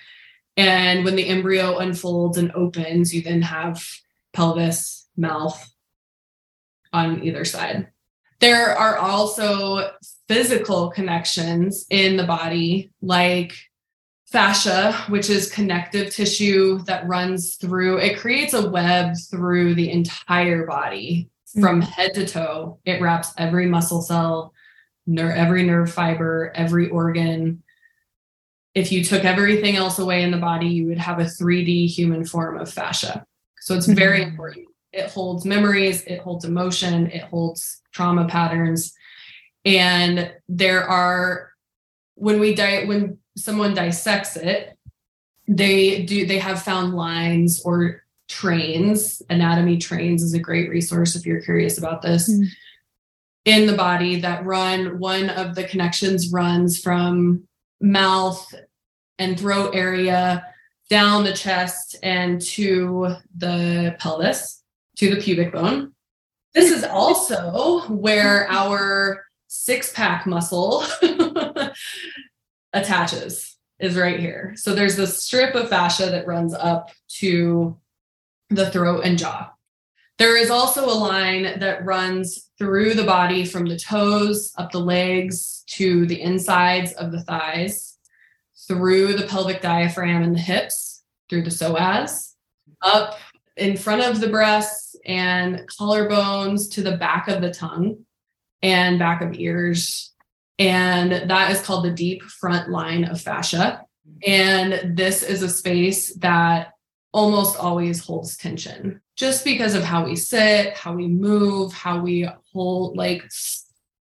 And 0.58 1.04
when 1.04 1.16
the 1.16 1.28
embryo 1.28 1.78
unfolds 1.78 2.38
and 2.38 2.52
opens, 2.54 3.14
you 3.14 3.22
then 3.22 3.42
have 3.42 3.86
pelvis, 4.34 5.08
mouth 5.18 5.75
on 6.96 7.24
either 7.24 7.46
side. 7.46 7.88
There 8.40 8.78
are 8.78 8.98
also 8.98 9.92
physical 10.28 10.90
connections 10.90 11.86
in 11.90 12.18
the 12.18 12.26
body, 12.26 12.92
like 13.02 13.54
fascia, 14.28 14.94
which 15.10 15.30
is 15.30 15.52
connective 15.52 16.14
tissue 16.14 16.80
that 16.80 17.08
runs 17.08 17.56
through, 17.56 17.98
it 17.98 18.20
creates 18.20 18.54
a 18.54 18.70
web 18.70 19.16
through 19.30 19.76
the 19.76 19.92
entire 19.92 20.66
body 20.66 21.30
from 21.54 21.82
mm-hmm. 21.82 21.90
head 21.92 22.14
to 22.16 22.26
toe. 22.26 22.80
It 22.86 23.02
wraps 23.02 23.34
every 23.38 23.68
muscle 23.68 24.02
cell, 24.02 24.54
ner- 25.06 25.32
every 25.32 25.64
nerve 25.64 25.92
fiber, 25.92 26.52
every 26.56 26.90
organ. 26.90 27.64
If 28.74 28.92
you 28.92 29.06
took 29.06 29.24
everything 29.24 29.78
else 29.78 30.00
away 30.00 30.24
in 30.24 30.32
the 30.32 30.38
body, 30.38 30.68
you 30.68 30.88
would 30.88 30.98
have 30.98 31.20
a 31.20 31.24
3D 31.24 31.88
human 31.88 32.26
form 32.26 32.58
of 32.58 32.70
fascia. 32.70 33.26
So 33.62 33.76
it's 33.76 33.88
very 33.88 34.20
mm-hmm. 34.20 34.32
important. 34.32 34.68
It 34.96 35.12
holds 35.12 35.46
memories, 35.46 36.04
it 36.04 36.20
holds 36.22 36.46
emotion, 36.46 37.08
it 37.08 37.24
holds 37.24 37.82
trauma 37.92 38.26
patterns. 38.26 38.94
And 39.66 40.32
there 40.48 40.84
are 40.84 41.52
when 42.16 42.40
we 42.40 42.56
di- 42.56 42.86
when 42.86 43.18
someone 43.36 43.74
dissects 43.74 44.38
it 44.38 44.76
they 45.48 46.04
do 46.04 46.26
they 46.26 46.40
have 46.40 46.62
found 46.62 46.96
lines 46.96 47.62
or 47.64 48.04
trains. 48.28 49.22
Anatomy 49.30 49.78
trains 49.78 50.24
is 50.24 50.34
a 50.34 50.40
great 50.40 50.70
resource 50.70 51.16
if 51.16 51.26
you're 51.26 51.42
curious 51.42 51.78
about 51.78 52.02
this. 52.02 52.30
Mm. 52.30 52.48
in 53.46 53.68
the 53.68 53.76
body 53.76 54.20
that 54.22 54.44
run 54.44 54.98
one 54.98 55.30
of 55.30 55.54
the 55.54 55.64
connections 55.66 56.32
runs 56.32 56.82
from 56.82 57.44
mouth 57.80 58.52
and 59.20 59.40
throat 59.40 59.76
area 59.76 60.44
down 60.90 61.24
the 61.24 61.34
chest 61.34 61.96
and 62.02 62.42
to 62.42 63.16
the 63.38 63.96
pelvis 64.00 64.64
to 64.96 65.14
the 65.14 65.22
pubic 65.22 65.52
bone 65.52 65.94
this 66.56 66.72
is 66.72 66.86
also 66.86 67.82
where 67.90 68.48
our 68.50 69.26
six 69.48 69.92
pack 69.92 70.26
muscle 70.26 70.84
attaches 72.74 73.58
is 73.78 73.98
right 73.98 74.20
here. 74.20 74.54
So 74.56 74.74
there's 74.74 74.96
this 74.96 75.22
strip 75.22 75.54
of 75.54 75.70
fascia 75.70 76.08
that 76.08 76.26
runs 76.26 76.54
up 76.54 76.92
to 77.20 77.78
the 78.50 78.72
throat 78.72 79.02
and 79.04 79.20
jaw. 79.20 79.52
There 80.18 80.38
is 80.38 80.50
also 80.50 80.86
a 80.86 80.96
line 80.96 81.60
that 81.60 81.84
runs 81.84 82.50
through 82.58 82.94
the 82.94 83.04
body 83.04 83.44
from 83.44 83.66
the 83.66 83.78
toes, 83.78 84.54
up 84.58 84.72
the 84.72 84.80
legs 84.80 85.64
to 85.68 86.06
the 86.06 86.22
insides 86.22 86.94
of 86.94 87.12
the 87.12 87.22
thighs, 87.24 87.98
through 88.66 89.16
the 89.16 89.28
pelvic 89.28 89.62
diaphragm 89.62 90.24
and 90.24 90.34
the 90.34 90.40
hips, 90.40 91.04
through 91.30 91.42
the 91.42 91.50
psoas, 91.50 92.36
up 92.82 93.20
in 93.58 93.76
front 93.76 94.04
of 94.04 94.22
the 94.22 94.30
breasts 94.30 94.85
and 95.06 95.68
collarbones 95.68 96.72
to 96.74 96.82
the 96.82 96.98
back 96.98 97.28
of 97.28 97.42
the 97.42 97.54
tongue 97.54 98.06
and 98.62 99.00
back 99.00 99.22
of 99.22 99.34
ears. 99.36 100.14
And 100.58 101.30
that 101.30 101.52
is 101.52 101.62
called 101.62 101.86
the 101.86 101.92
deep 101.92 102.24
front 102.24 102.70
line 102.70 103.06
of 103.06 103.22
fascia. 103.22 103.82
And 104.26 104.98
this 104.98 105.24
is 105.24 105.42
a 105.42 105.50
space 105.50 106.16
that 106.16 106.74
almost 107.12 107.58
always 107.58 108.04
holds 108.04 108.36
tension 108.36 109.02
just 109.16 109.46
because 109.46 109.74
of 109.74 109.84
how 109.84 110.04
we 110.04 110.16
sit, 110.16 110.74
how 110.74 110.94
we 110.94 111.08
move, 111.08 111.72
how 111.72 112.02
we 112.02 112.28
hold 112.52 112.98
like 112.98 113.24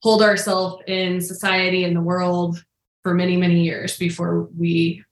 hold 0.01 0.22
ourselves 0.22 0.84
in 0.88 1.22
society 1.22 1.86
and 1.86 1.96
the 1.96 2.01
world 2.01 2.63
for 3.04 3.13
many 3.13 3.38
many 3.38 3.63
years 3.63 3.98
before 3.98 4.50
we 4.58 5.04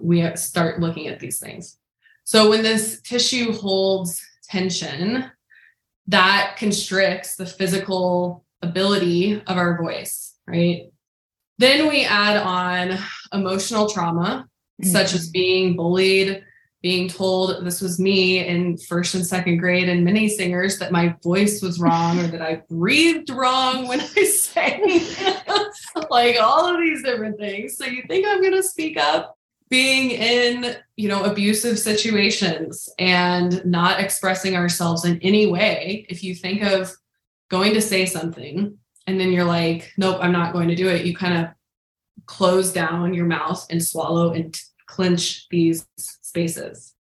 we 0.00 0.36
start 0.36 0.80
looking 0.80 1.08
at 1.08 1.20
these 1.20 1.38
things. 1.38 1.78
So 2.24 2.50
when 2.50 2.62
this 2.62 3.00
tissue 3.00 3.52
holds 3.52 4.22
tension, 4.48 5.30
that 6.08 6.56
constricts 6.56 7.36
the 7.36 7.46
physical 7.46 8.44
ability 8.62 9.42
of 9.46 9.56
our 9.56 9.76
voice, 9.78 10.34
right? 10.46 10.86
Then 11.58 11.88
we 11.88 12.04
add 12.04 12.36
on 12.36 12.98
emotional 13.32 13.88
trauma, 13.88 14.46
mm-hmm. 14.82 14.90
such 14.90 15.14
as 15.14 15.30
being 15.30 15.76
bullied, 15.76 16.44
being 16.82 17.08
told 17.08 17.64
this 17.64 17.80
was 17.80 17.98
me 17.98 18.46
in 18.46 18.76
first 18.76 19.14
and 19.14 19.26
second 19.26 19.56
grade 19.56 19.88
and 19.88 20.04
many 20.04 20.28
singers 20.28 20.78
that 20.78 20.92
my 20.92 21.14
voice 21.24 21.60
was 21.60 21.80
wrong 21.80 22.20
or 22.20 22.28
that 22.28 22.40
I 22.40 22.62
breathed 22.68 23.30
wrong 23.30 23.88
when 23.88 24.00
I 24.00 24.24
sang, 24.24 24.82
like 26.10 26.40
all 26.40 26.72
of 26.72 26.80
these 26.80 27.02
different 27.02 27.38
things. 27.38 27.76
So 27.76 27.84
you 27.84 28.02
think 28.06 28.26
I'm 28.26 28.40
going 28.40 28.54
to 28.54 28.62
speak 28.62 28.96
up? 28.96 29.37
Being 29.68 30.10
in 30.10 30.76
you 30.96 31.08
know 31.08 31.24
abusive 31.24 31.78
situations 31.78 32.88
and 32.98 33.64
not 33.64 34.00
expressing 34.00 34.56
ourselves 34.56 35.04
in 35.04 35.18
any 35.22 35.46
way. 35.46 36.06
If 36.08 36.22
you 36.22 36.34
think 36.34 36.62
of 36.62 36.92
going 37.50 37.74
to 37.74 37.80
say 37.80 38.06
something 38.06 38.76
and 39.06 39.18
then 39.18 39.32
you're 39.32 39.42
like 39.42 39.90
nope 39.96 40.18
i'm 40.20 40.32
not 40.32 40.52
going 40.52 40.68
to 40.68 40.74
do 40.74 40.86
it 40.86 41.06
you 41.06 41.16
kind 41.16 41.38
of 41.38 41.50
close 42.26 42.72
down 42.72 43.14
your 43.14 43.24
mouth 43.24 43.66
and 43.70 43.82
swallow 43.82 44.32
and 44.32 44.54
clench 44.86 45.46
these 45.50 45.86
spaces. 45.96 46.94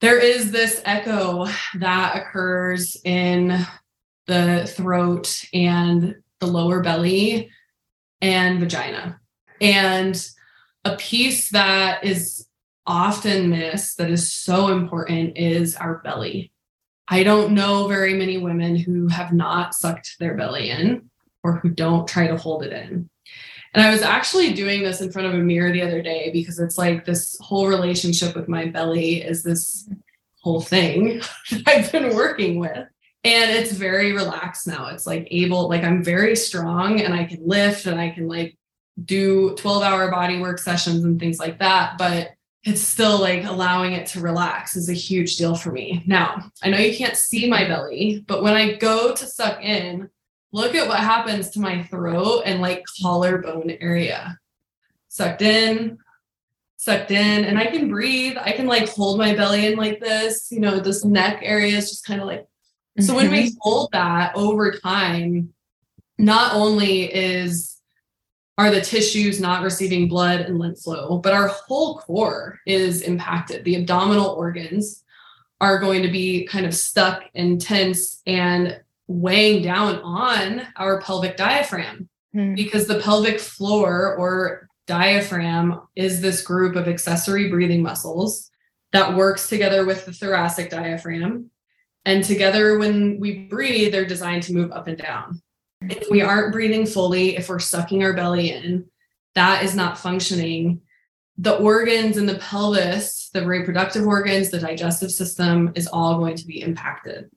There 0.00 0.18
is 0.18 0.50
this 0.50 0.82
echo 0.84 1.46
that 1.78 2.16
occurs 2.16 2.96
in 3.04 3.66
the 4.26 4.66
throat 4.66 5.44
and 5.54 6.16
the 6.40 6.46
lower 6.46 6.82
belly 6.82 7.50
and 8.20 8.60
vagina. 8.60 9.20
And 9.60 10.28
a 10.86 10.96
piece 10.96 11.50
that 11.50 12.04
is 12.04 12.46
often 12.86 13.50
missed 13.50 13.98
that 13.98 14.10
is 14.10 14.32
so 14.32 14.68
important 14.68 15.36
is 15.36 15.74
our 15.74 15.98
belly. 15.98 16.52
I 17.08 17.24
don't 17.24 17.54
know 17.54 17.88
very 17.88 18.14
many 18.14 18.38
women 18.38 18.76
who 18.76 19.08
have 19.08 19.32
not 19.32 19.74
sucked 19.74 20.16
their 20.18 20.34
belly 20.34 20.70
in 20.70 21.10
or 21.42 21.56
who 21.56 21.70
don't 21.70 22.06
try 22.06 22.28
to 22.28 22.36
hold 22.36 22.62
it 22.62 22.72
in. 22.72 23.10
And 23.74 23.84
I 23.84 23.90
was 23.90 24.02
actually 24.02 24.52
doing 24.52 24.82
this 24.82 25.00
in 25.00 25.10
front 25.10 25.28
of 25.28 25.34
a 25.34 25.38
mirror 25.38 25.72
the 25.72 25.82
other 25.82 26.00
day 26.02 26.30
because 26.32 26.58
it's 26.60 26.78
like 26.78 27.04
this 27.04 27.36
whole 27.40 27.66
relationship 27.66 28.36
with 28.36 28.48
my 28.48 28.66
belly 28.66 29.22
is 29.22 29.42
this 29.42 29.88
whole 30.40 30.60
thing 30.60 31.20
that 31.50 31.62
I've 31.66 31.92
been 31.92 32.14
working 32.14 32.60
with. 32.60 32.86
And 33.24 33.50
it's 33.50 33.72
very 33.72 34.12
relaxed 34.12 34.68
now. 34.68 34.86
It's 34.86 35.06
like 35.06 35.26
able, 35.32 35.68
like 35.68 35.82
I'm 35.82 36.04
very 36.04 36.36
strong 36.36 37.00
and 37.00 37.12
I 37.12 37.24
can 37.24 37.46
lift 37.46 37.86
and 37.86 38.00
I 38.00 38.10
can 38.10 38.28
like 38.28 38.56
do 39.04 39.54
12 39.56 39.82
hour 39.82 40.10
body 40.10 40.40
work 40.40 40.58
sessions 40.58 41.04
and 41.04 41.20
things 41.20 41.38
like 41.38 41.58
that. 41.58 41.98
But 41.98 42.32
it's 42.64 42.80
still 42.80 43.20
like 43.20 43.44
allowing 43.44 43.92
it 43.92 44.06
to 44.08 44.20
relax 44.20 44.76
is 44.76 44.88
a 44.88 44.94
huge 44.94 45.36
deal 45.36 45.54
for 45.54 45.70
me. 45.70 46.02
Now, 46.06 46.50
I 46.62 46.70
know 46.70 46.78
you 46.78 46.96
can't 46.96 47.16
see 47.16 47.48
my 47.48 47.64
belly, 47.64 48.24
but 48.26 48.42
when 48.42 48.54
I 48.54 48.74
go 48.74 49.14
to 49.14 49.26
suck 49.26 49.62
in, 49.62 50.10
look 50.50 50.74
at 50.74 50.88
what 50.88 50.98
happens 50.98 51.50
to 51.50 51.60
my 51.60 51.84
throat 51.84 52.42
and 52.44 52.60
like 52.60 52.82
collarbone 53.00 53.70
area. 53.80 54.38
Sucked 55.08 55.42
in, 55.42 55.98
sucked 56.76 57.12
in, 57.12 57.44
and 57.44 57.56
I 57.56 57.66
can 57.66 57.88
breathe. 57.88 58.36
I 58.36 58.50
can 58.50 58.66
like 58.66 58.88
hold 58.88 59.18
my 59.18 59.34
belly 59.34 59.66
in 59.66 59.76
like 59.76 60.00
this, 60.00 60.48
you 60.50 60.58
know, 60.58 60.80
this 60.80 61.04
neck 61.04 61.40
area 61.42 61.76
is 61.76 61.88
just 61.90 62.04
kind 62.04 62.20
of 62.20 62.26
like. 62.26 62.46
So 62.98 63.14
when 63.14 63.30
we 63.30 63.48
mm-hmm. 63.48 63.58
hold 63.60 63.90
that 63.92 64.34
over 64.34 64.72
time, 64.72 65.52
not 66.18 66.54
only 66.54 67.14
is 67.14 67.75
are 68.58 68.70
the 68.70 68.80
tissues 68.80 69.40
not 69.40 69.62
receiving 69.62 70.08
blood 70.08 70.40
and 70.40 70.58
lymph 70.58 70.78
flow, 70.80 71.18
but 71.18 71.34
our 71.34 71.48
whole 71.48 71.98
core 71.98 72.58
is 72.66 73.02
impacted. 73.02 73.64
The 73.64 73.76
abdominal 73.76 74.30
organs 74.30 75.04
are 75.60 75.78
going 75.78 76.02
to 76.02 76.10
be 76.10 76.46
kind 76.46 76.66
of 76.66 76.74
stuck 76.74 77.24
and 77.34 77.60
tense 77.60 78.22
and 78.26 78.80
weighing 79.08 79.62
down 79.62 79.96
on 80.00 80.66
our 80.76 81.00
pelvic 81.00 81.36
diaphragm 81.36 82.08
hmm. 82.32 82.54
because 82.54 82.86
the 82.86 83.00
pelvic 83.00 83.40
floor 83.40 84.16
or 84.16 84.68
diaphragm 84.86 85.82
is 85.94 86.20
this 86.20 86.42
group 86.42 86.76
of 86.76 86.88
accessory 86.88 87.48
breathing 87.48 87.82
muscles 87.82 88.50
that 88.92 89.14
works 89.14 89.48
together 89.48 89.84
with 89.84 90.06
the 90.06 90.12
thoracic 90.12 90.70
diaphragm. 90.70 91.50
And 92.04 92.22
together, 92.22 92.78
when 92.78 93.18
we 93.18 93.46
breathe, 93.46 93.92
they're 93.92 94.06
designed 94.06 94.44
to 94.44 94.54
move 94.54 94.70
up 94.70 94.86
and 94.86 94.96
down 94.96 95.42
if 95.82 96.10
we 96.10 96.22
aren't 96.22 96.52
breathing 96.52 96.86
fully, 96.86 97.36
if 97.36 97.48
we're 97.48 97.58
sucking 97.58 98.02
our 98.02 98.12
belly 98.12 98.50
in, 98.50 98.86
that 99.34 99.62
is 99.62 99.74
not 99.74 99.98
functioning. 99.98 100.80
The 101.38 101.56
organs 101.56 102.16
in 102.16 102.26
the 102.26 102.38
pelvis, 102.38 103.28
the 103.32 103.46
reproductive 103.46 104.06
organs, 104.06 104.50
the 104.50 104.58
digestive 104.58 105.10
system 105.10 105.72
is 105.74 105.86
all 105.86 106.18
going 106.18 106.36
to 106.36 106.46
be 106.46 106.62
impacted. 106.62 107.30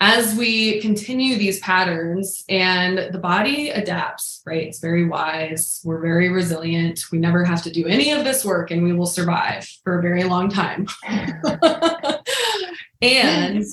As 0.00 0.34
we 0.34 0.80
continue 0.82 1.38
these 1.38 1.58
patterns 1.60 2.44
and 2.50 3.14
the 3.14 3.18
body 3.18 3.70
adapts, 3.70 4.42
right? 4.44 4.66
It's 4.66 4.80
very 4.80 5.06
wise. 5.06 5.80
We're 5.84 6.02
very 6.02 6.28
resilient. 6.28 7.00
We 7.10 7.18
never 7.18 7.44
have 7.44 7.62
to 7.62 7.70
do 7.70 7.86
any 7.86 8.10
of 8.10 8.22
this 8.22 8.44
work 8.44 8.70
and 8.70 8.84
we 8.84 8.92
will 8.92 9.06
survive 9.06 9.66
for 9.84 9.98
a 9.98 10.02
very 10.02 10.24
long 10.24 10.50
time. 10.50 10.86
and 13.00 13.64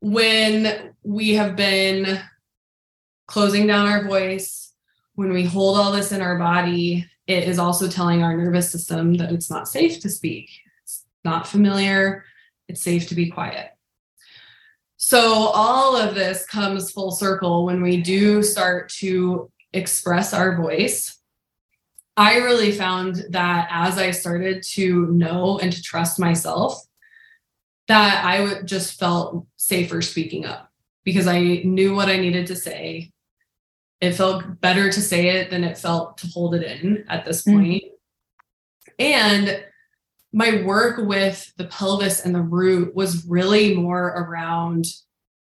when 0.00 0.94
we 1.04 1.34
have 1.34 1.54
been 1.54 2.20
closing 3.28 3.66
down 3.66 3.86
our 3.86 4.04
voice, 4.04 4.72
when 5.14 5.32
we 5.32 5.44
hold 5.44 5.76
all 5.76 5.92
this 5.92 6.12
in 6.12 6.20
our 6.20 6.38
body, 6.38 7.06
it 7.26 7.44
is 7.44 7.58
also 7.58 7.88
telling 7.88 8.22
our 8.22 8.36
nervous 8.36 8.72
system 8.72 9.14
that 9.14 9.30
it's 9.30 9.50
not 9.50 9.68
safe 9.68 10.00
to 10.00 10.08
speak. 10.08 10.50
It's 10.82 11.04
not 11.24 11.46
familiar. 11.46 12.24
It's 12.68 12.82
safe 12.82 13.06
to 13.08 13.14
be 13.14 13.30
quiet. 13.30 13.70
So, 14.96 15.20
all 15.20 15.96
of 15.96 16.14
this 16.14 16.44
comes 16.46 16.90
full 16.90 17.12
circle 17.12 17.66
when 17.66 17.82
we 17.82 18.00
do 18.00 18.42
start 18.42 18.88
to 19.00 19.50
express 19.72 20.32
our 20.32 20.56
voice. 20.56 21.18
I 22.16 22.38
really 22.38 22.72
found 22.72 23.24
that 23.30 23.68
as 23.70 23.98
I 23.98 24.10
started 24.10 24.64
to 24.70 25.06
know 25.06 25.58
and 25.58 25.72
to 25.72 25.82
trust 25.82 26.18
myself, 26.18 26.82
that 27.86 28.24
I 28.24 28.62
just 28.62 28.98
felt 28.98 29.46
safer 29.56 30.02
speaking 30.02 30.46
up 30.46 30.70
because 31.04 31.26
I 31.26 31.40
knew 31.64 31.94
what 31.94 32.08
I 32.08 32.16
needed 32.16 32.46
to 32.48 32.56
say 32.56 33.12
it 34.00 34.12
felt 34.12 34.60
better 34.60 34.90
to 34.90 35.00
say 35.00 35.28
it 35.28 35.50
than 35.50 35.64
it 35.64 35.78
felt 35.78 36.18
to 36.18 36.26
hold 36.28 36.54
it 36.54 36.62
in 36.62 37.04
at 37.08 37.24
this 37.24 37.42
mm. 37.42 37.54
point. 37.54 37.84
And 38.98 39.64
my 40.32 40.62
work 40.62 40.98
with 40.98 41.52
the 41.56 41.64
pelvis 41.64 42.24
and 42.24 42.34
the 42.34 42.42
root 42.42 42.94
was 42.94 43.26
really 43.26 43.74
more 43.74 44.08
around 44.08 44.86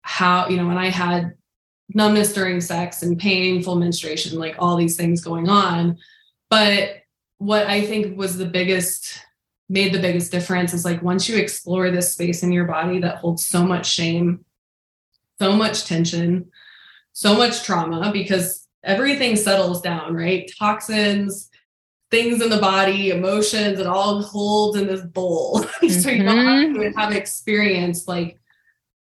how, 0.01 0.47
you 0.49 0.57
know, 0.57 0.67
when 0.67 0.77
I 0.77 0.89
had 0.89 1.33
numbness 1.93 2.33
during 2.33 2.61
sex 2.61 3.01
and 3.01 3.17
painful 3.17 3.75
menstruation, 3.75 4.37
like 4.37 4.55
all 4.59 4.75
these 4.75 4.97
things 4.97 5.23
going 5.23 5.49
on. 5.49 5.97
But 6.49 7.01
what 7.37 7.67
I 7.67 7.85
think 7.85 8.17
was 8.17 8.37
the 8.37 8.45
biggest, 8.45 9.19
made 9.69 9.93
the 9.93 9.99
biggest 9.99 10.31
difference 10.31 10.73
is 10.73 10.85
like 10.85 11.01
once 11.01 11.27
you 11.27 11.37
explore 11.37 11.89
this 11.89 12.11
space 12.11 12.43
in 12.43 12.51
your 12.51 12.65
body 12.65 12.99
that 12.99 13.17
holds 13.17 13.45
so 13.47 13.65
much 13.65 13.91
shame, 13.91 14.45
so 15.39 15.53
much 15.53 15.85
tension, 15.85 16.51
so 17.15 17.33
much 17.33 17.63
trauma 17.63 18.11
because 18.11 18.67
everything 18.83 19.37
settles 19.37 19.81
down, 19.81 20.13
right? 20.13 20.51
Toxins, 20.59 21.49
things 22.11 22.41
in 22.41 22.49
the 22.49 22.57
body, 22.57 23.09
emotions, 23.09 23.79
it 23.79 23.87
all 23.87 24.21
holds 24.21 24.77
in 24.77 24.85
this 24.85 25.01
bowl. 25.01 25.61
Mm-hmm. 25.61 25.87
so 26.01 26.09
you 26.09 26.23
don't 26.23 26.37
have 26.37 26.73
to 26.73 26.79
mm-hmm. 26.79 26.99
have 26.99 27.13
experienced 27.13 28.09
like 28.09 28.37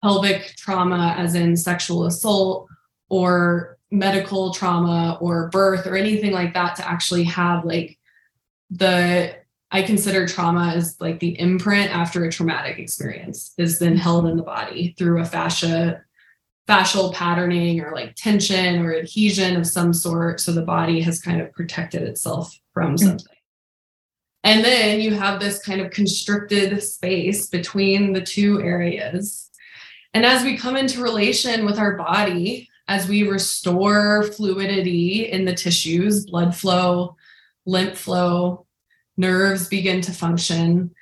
pelvic 0.02 0.54
trauma, 0.56 1.14
as 1.16 1.36
in 1.36 1.56
sexual 1.56 2.06
assault 2.06 2.68
or 3.08 3.78
medical 3.92 4.52
trauma 4.52 5.16
or 5.20 5.48
birth 5.48 5.86
or 5.86 5.96
anything 5.96 6.32
like 6.32 6.52
that 6.54 6.74
to 6.76 6.88
actually 6.88 7.24
have 7.24 7.64
like 7.64 7.96
the 8.70 9.36
I 9.70 9.82
consider 9.82 10.26
trauma 10.26 10.72
as 10.74 10.96
like 11.00 11.20
the 11.20 11.38
imprint 11.38 11.94
after 11.94 12.24
a 12.24 12.32
traumatic 12.32 12.80
experience 12.80 13.54
is 13.56 13.78
then 13.78 13.96
held 13.96 14.26
in 14.26 14.36
the 14.36 14.42
body 14.42 14.96
through 14.98 15.20
a 15.20 15.24
fascia 15.24 16.02
fascial 16.68 17.12
patterning 17.12 17.80
or 17.80 17.92
like 17.92 18.14
tension 18.14 18.84
or 18.84 18.94
adhesion 18.94 19.56
of 19.56 19.66
some 19.66 19.92
sort. 19.92 20.40
So 20.40 20.52
the 20.52 20.62
body 20.62 21.00
has 21.00 21.20
kind 21.20 21.40
of 21.40 21.52
protected 21.52 22.02
itself 22.02 22.56
from 22.72 22.94
mm-hmm. 22.94 23.08
something. 23.08 23.36
And 24.42 24.64
then 24.64 25.00
you 25.00 25.14
have 25.14 25.38
this 25.38 25.58
kind 25.62 25.80
of 25.80 25.90
constricted 25.90 26.82
space 26.82 27.48
between 27.48 28.12
the 28.12 28.22
two 28.22 28.62
areas. 28.62 29.50
And 30.14 30.24
as 30.24 30.42
we 30.42 30.56
come 30.56 30.76
into 30.76 31.02
relation 31.02 31.66
with 31.66 31.78
our 31.78 31.96
body, 31.96 32.68
as 32.88 33.08
we 33.08 33.28
restore 33.28 34.24
fluidity 34.24 35.30
in 35.30 35.44
the 35.44 35.54
tissues, 35.54 36.26
blood 36.26 36.56
flow, 36.56 37.16
lymph 37.66 37.98
flow, 37.98 38.66
nerves 39.16 39.68
begin 39.68 40.00
to 40.00 40.12
function, 40.12 40.92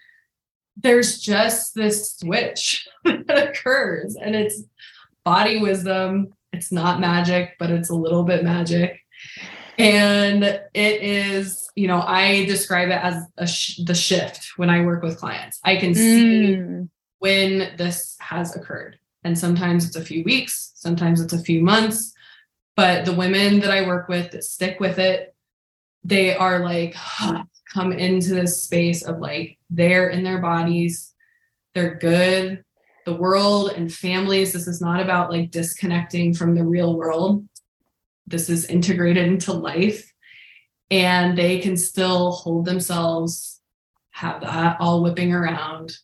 there's 0.77 1.21
just 1.21 1.75
this 1.75 2.17
switch 2.17 2.87
that 3.05 3.49
occurs. 3.49 4.17
And 4.17 4.35
it's 4.35 4.63
body 5.29 5.61
wisdom. 5.61 6.33
It's 6.55 6.73
not 6.73 7.01
magic, 7.01 7.57
but 7.59 7.71
it's 7.71 7.91
a 7.91 7.95
little 7.95 8.25
bit 8.25 8.45
magic. 8.45 8.99
And 9.77 10.43
it 10.43 11.03
is, 11.03 11.69
you 11.77 11.87
know, 11.87 12.01
I 12.01 12.47
describe 12.47 12.89
it 12.89 13.01
as 13.11 13.25
a 13.37 13.47
sh- 13.47 13.81
the 13.85 13.95
shift 13.95 14.53
when 14.57 14.71
I 14.71 14.87
work 14.87 15.03
with 15.03 15.19
clients. 15.19 15.61
I 15.63 15.77
can 15.77 15.95
see 15.95 16.57
mm. 16.57 16.89
when 17.19 17.77
this 17.77 18.17
has 18.21 18.57
occurred. 18.57 18.99
And 19.23 19.39
sometimes 19.39 19.85
it's 19.85 19.97
a 19.97 20.05
few 20.11 20.25
weeks, 20.25 20.73
sometimes 20.77 21.21
it's 21.21 21.35
a 21.35 21.45
few 21.49 21.63
months. 21.63 22.15
But 22.75 23.05
the 23.05 23.13
women 23.13 23.61
that 23.61 23.71
I 23.71 23.87
work 23.87 24.09
with 24.09 24.31
that 24.31 24.45
stick 24.45 24.81
with 24.81 24.99
it, 24.99 25.35
they 26.05 26.35
are 26.35 26.61
like, 26.61 26.97
come 27.75 27.93
into 27.93 28.31
this 28.31 28.63
space 28.63 29.03
of 29.03 29.19
like, 29.19 29.59
they're 29.69 30.09
in 30.09 30.25
their 30.25 30.39
bodies, 30.39 31.13
they're 31.75 31.97
good, 31.97 32.65
the 33.09 33.15
world 33.15 33.73
and 33.73 33.93
families. 33.93 34.53
This 34.53 34.67
is 34.67 34.83
not 34.83 35.01
about 35.01 35.31
like 35.31 35.51
disconnecting 35.51 36.35
from 36.35 36.55
the 36.55 36.65
real 36.65 36.95
world. 36.95 37.49
This 38.27 38.51
is 38.51 38.67
integrated 38.67 39.27
into 39.27 39.55
life. 39.55 40.13
And 40.91 41.37
they 41.37 41.59
can 41.59 41.77
still 41.79 42.33
hold 42.33 42.67
themselves, 42.67 43.63
have 44.11 44.43
that 44.43 44.77
all 44.79 45.03
whipping 45.03 45.33
around. 45.33 45.97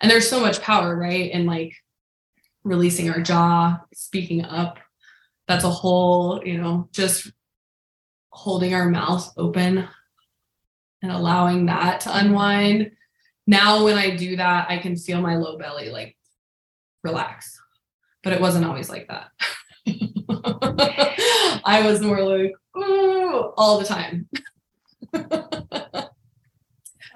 And 0.00 0.10
there's 0.10 0.28
so 0.28 0.40
much 0.40 0.62
power, 0.62 0.96
right? 0.96 1.30
In 1.30 1.44
like 1.44 1.74
releasing 2.64 3.10
our 3.10 3.20
jaw, 3.20 3.80
speaking 3.92 4.46
up. 4.46 4.78
That's 5.46 5.64
a 5.64 5.70
whole, 5.70 6.40
you 6.42 6.56
know, 6.56 6.88
just 6.92 7.30
holding 8.30 8.74
our 8.74 8.88
mouth 8.88 9.30
open 9.36 9.86
and 11.02 11.12
allowing 11.12 11.66
that 11.66 12.00
to 12.00 12.16
unwind 12.16 12.92
now 13.46 13.84
when 13.84 13.96
I 13.96 14.16
do 14.16 14.36
that, 14.36 14.70
I 14.70 14.78
can 14.78 14.96
feel 14.96 15.20
my 15.20 15.36
low 15.36 15.58
belly 15.58 15.90
like 15.90 16.16
relax. 17.02 17.60
But 18.22 18.32
it 18.32 18.40
wasn't 18.40 18.64
always 18.64 18.88
like 18.88 19.08
that. 19.08 19.28
I 21.64 21.82
was 21.84 22.00
more 22.00 22.22
like, 22.22 22.52
Ooh, 22.76 23.52
all 23.56 23.78
the 23.78 23.84
time. 23.84 24.28
oh. 25.14 25.60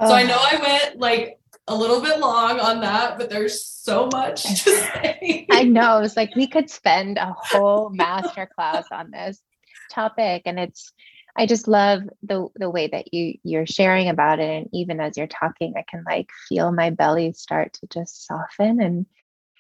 So 0.01 0.15
I 0.15 0.23
know 0.23 0.39
I 0.39 0.61
went 0.63 1.01
like 1.01 1.41
a 1.67 1.75
little 1.75 2.01
bit 2.01 2.21
long 2.21 2.61
on 2.61 2.81
that, 2.83 3.19
but 3.19 3.29
there's 3.31 3.65
so 3.65 4.09
much 4.13 4.45
to 4.45 4.55
say. 4.55 5.45
I 5.51 5.65
know. 5.65 5.99
It's 5.99 6.17
like 6.17 6.37
we 6.37 6.47
could 6.47 6.71
spend 6.71 7.19
a 7.19 7.35
whole 7.37 7.91
master 7.91 8.49
class 8.55 8.85
on 8.93 9.11
this 9.11 9.43
topic. 9.91 10.43
And 10.47 10.59
it's 10.59 10.93
I 11.37 11.47
just 11.47 11.69
love 11.69 12.03
the 12.23 12.49
the 12.57 12.71
way 12.71 12.89
that 12.89 13.15
you 13.15 13.35
you're 13.43 13.67
sharing 13.67 14.09
about 14.09 14.41
it, 14.41 14.51
and 14.51 14.69
even 14.73 15.01
as 15.01 15.17
you're 15.17 15.27
talking, 15.27 15.75
I 15.77 15.85
can 15.89 16.05
like 16.07 16.31
feel 16.49 16.73
my 16.73 16.91
belly 16.91 17.33
start 17.33 17.75
to 17.75 17.87
just 17.93 18.27
soften, 18.27 18.81
and 18.81 19.07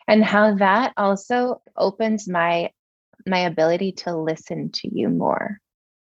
and 0.06 0.24
how 0.24 0.54
that 0.56 0.92
also 0.96 1.62
opens 1.76 2.28
my 2.28 2.70
my 3.26 3.40
ability 3.40 3.92
to 3.92 4.16
listen 4.16 4.70
to 4.72 4.88
you 4.92 5.08
more, 5.08 5.58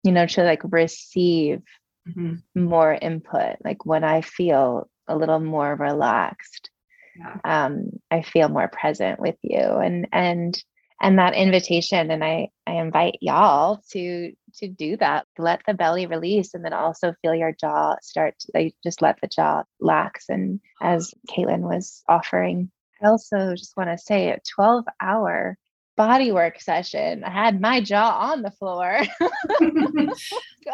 you 0.03 0.11
know, 0.11 0.25
to 0.25 0.43
like 0.43 0.61
receive 0.63 1.61
mm-hmm. 2.07 2.35
more 2.55 2.93
input. 2.93 3.57
Like 3.63 3.85
when 3.85 4.03
I 4.03 4.21
feel 4.21 4.89
a 5.07 5.15
little 5.15 5.39
more 5.39 5.75
relaxed, 5.75 6.69
yeah. 7.17 7.37
um, 7.43 7.91
I 8.09 8.21
feel 8.21 8.49
more 8.49 8.69
present 8.69 9.19
with 9.19 9.37
you, 9.41 9.59
and 9.59 10.07
and 10.11 10.63
and 11.01 11.17
that 11.17 11.33
invitation 11.33 12.11
and 12.11 12.23
i 12.23 12.49
i 12.67 12.73
invite 12.73 13.17
y'all 13.21 13.81
to 13.91 14.33
to 14.57 14.67
do 14.67 14.97
that. 14.97 15.25
Let 15.37 15.61
the 15.67 15.73
belly 15.73 16.05
release 16.05 16.53
and 16.53 16.65
then 16.65 16.73
also 16.73 17.13
feel 17.21 17.35
your 17.35 17.53
jaw 17.53 17.95
start 18.01 18.33
to, 18.39 18.51
like 18.53 18.75
just 18.83 19.01
let 19.01 19.19
the 19.21 19.27
jaw 19.27 19.63
lax. 19.79 20.25
And 20.29 20.59
as 20.81 21.13
Caytlyn 21.29 21.61
was 21.61 22.03
offering 22.07 22.71
i 23.01 23.07
also 23.07 23.55
just 23.55 23.77
want 23.77 23.89
to 23.89 23.97
say 23.97 24.29
a 24.29 24.39
12 24.55 24.85
hour 25.01 25.57
body 25.95 26.31
work 26.31 26.61
session. 26.61 27.25
I 27.25 27.29
had 27.29 27.59
my 27.59 27.81
jaw 27.81 28.31
on 28.31 28.41
the 28.41 28.51
floor. 28.51 29.01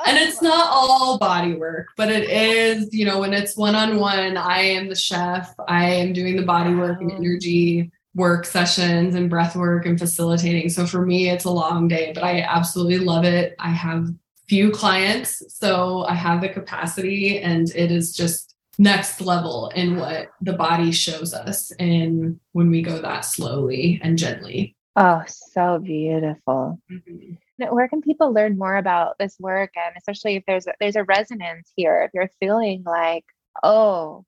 And 0.07 0.17
it's 0.17 0.41
not 0.41 0.69
all 0.71 1.17
body 1.17 1.53
work 1.53 1.87
but 1.95 2.09
it 2.09 2.29
is 2.29 2.93
you 2.93 3.05
know 3.05 3.19
when 3.19 3.33
it's 3.33 3.55
one-on-one 3.55 4.35
i 4.35 4.59
am 4.59 4.89
the 4.89 4.95
chef 4.95 5.55
i 5.69 5.85
am 5.85 6.11
doing 6.11 6.35
the 6.35 6.43
body 6.43 6.75
work 6.75 6.99
and 6.99 7.13
energy 7.13 7.89
work 8.15 8.45
sessions 8.45 9.13
and 9.13 9.29
breath 9.29 9.55
work 9.55 9.85
and 9.85 9.99
facilitating. 9.99 10.69
So 10.69 10.87
for 10.87 11.05
me, 11.05 11.29
it's 11.29 11.43
a 11.43 11.51
long 11.51 11.87
day, 11.87 12.13
but 12.13 12.23
I 12.23 12.41
absolutely 12.41 12.99
love 12.99 13.25
it. 13.25 13.55
I 13.59 13.69
have 13.69 14.07
few 14.47 14.71
clients, 14.71 15.43
so 15.49 16.05
I 16.05 16.13
have 16.13 16.41
the 16.41 16.49
capacity, 16.49 17.39
and 17.39 17.69
it 17.75 17.91
is 17.91 18.15
just 18.15 18.55
next 18.77 19.21
level 19.21 19.69
in 19.75 19.97
what 19.97 20.31
the 20.41 20.53
body 20.53 20.91
shows 20.91 21.33
us 21.33 21.71
and 21.79 22.39
when 22.51 22.69
we 22.69 22.81
go 22.81 23.01
that 23.01 23.21
slowly 23.21 23.99
and 24.03 24.17
gently. 24.17 24.75
Oh, 24.95 25.23
so 25.27 25.79
beautiful. 25.79 26.79
Mm-hmm. 26.91 27.73
Where 27.73 27.87
can 27.87 28.01
people 28.01 28.33
learn 28.33 28.57
more 28.57 28.75
about 28.75 29.17
this 29.17 29.37
work 29.39 29.71
and 29.77 29.95
especially 29.97 30.35
if 30.35 30.43
there's 30.45 30.67
a, 30.67 30.73
there's 30.79 30.97
a 30.97 31.05
resonance 31.05 31.71
here 31.75 32.03
if 32.03 32.11
you're 32.13 32.29
feeling 32.39 32.83
like, 32.85 33.23
"Oh, 33.63 34.25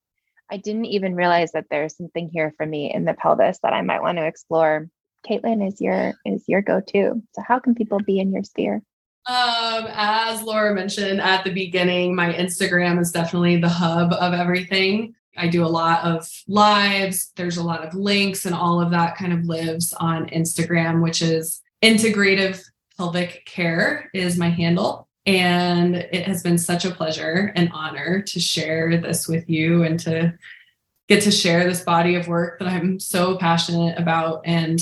I 0.49 0.57
didn't 0.57 0.86
even 0.86 1.15
realize 1.15 1.51
that 1.51 1.65
there's 1.69 1.97
something 1.97 2.29
here 2.31 2.53
for 2.57 2.65
me 2.65 2.93
in 2.93 3.05
the 3.05 3.13
pelvis 3.13 3.60
that 3.63 3.73
I 3.73 3.81
might 3.81 4.01
want 4.01 4.17
to 4.17 4.25
explore. 4.25 4.89
Caytlyn 5.27 5.67
is 5.67 5.81
your 5.81 6.13
is 6.25 6.43
your 6.47 6.62
go-to. 6.62 7.21
So 7.33 7.41
how 7.45 7.60
can 7.60 7.75
people 7.75 7.99
be 7.99 8.19
in 8.19 8.31
your 8.31 8.43
sphere? 8.43 8.81
Um, 9.25 9.88
as 9.89 10.41
Laura 10.41 10.73
mentioned 10.73 11.19
at 11.19 11.43
the 11.43 11.51
beginning, 11.51 12.15
my 12.15 12.31
Instagram 12.31 12.99
is 13.01 13.12
definitely 13.12 13.57
the 13.57 13.67
hub 13.67 14.13
of 14.13 14.33
everything. 14.33 15.15
I 15.36 15.47
do 15.47 15.65
a 15.65 15.67
lot 15.67 16.03
of 16.05 16.27
lives. 16.47 17.31
There's 17.36 17.57
a 17.57 17.63
lot 17.63 17.86
of 17.86 17.93
links, 17.93 18.45
and 18.45 18.55
all 18.55 18.81
of 18.81 18.89
that 18.91 19.17
kind 19.17 19.33
of 19.33 19.45
lives 19.45 19.93
on 19.93 20.29
Instagram, 20.29 21.03
which 21.03 21.21
is 21.21 21.62
integrative 21.83 22.63
pelvic 22.97 23.45
care 23.45 24.10
is 24.13 24.38
my 24.38 24.49
handle. 24.49 25.07
And 25.28 25.96
it 25.96 26.26
has 26.26 26.42
been 26.42 26.58
such 26.58 26.86
a 26.86 26.92
pleasure 26.92 27.52
and 27.54 27.70
honor 27.74 28.22
to 28.22 28.40
share 28.40 28.98
this 28.98 29.28
with 29.28 29.50
you 29.50 29.84
and 29.84 30.00
to 30.00 30.34
get 31.10 31.24
to 31.24 31.32
share 31.32 31.66
this 31.66 31.84
body 31.84 32.16
of 32.16 32.30
work 32.30 32.60
that 32.60 32.68
I'm 32.70 32.98
so 33.00 33.38
passionate 33.38 34.00
about 34.00 34.42
and 34.46 34.80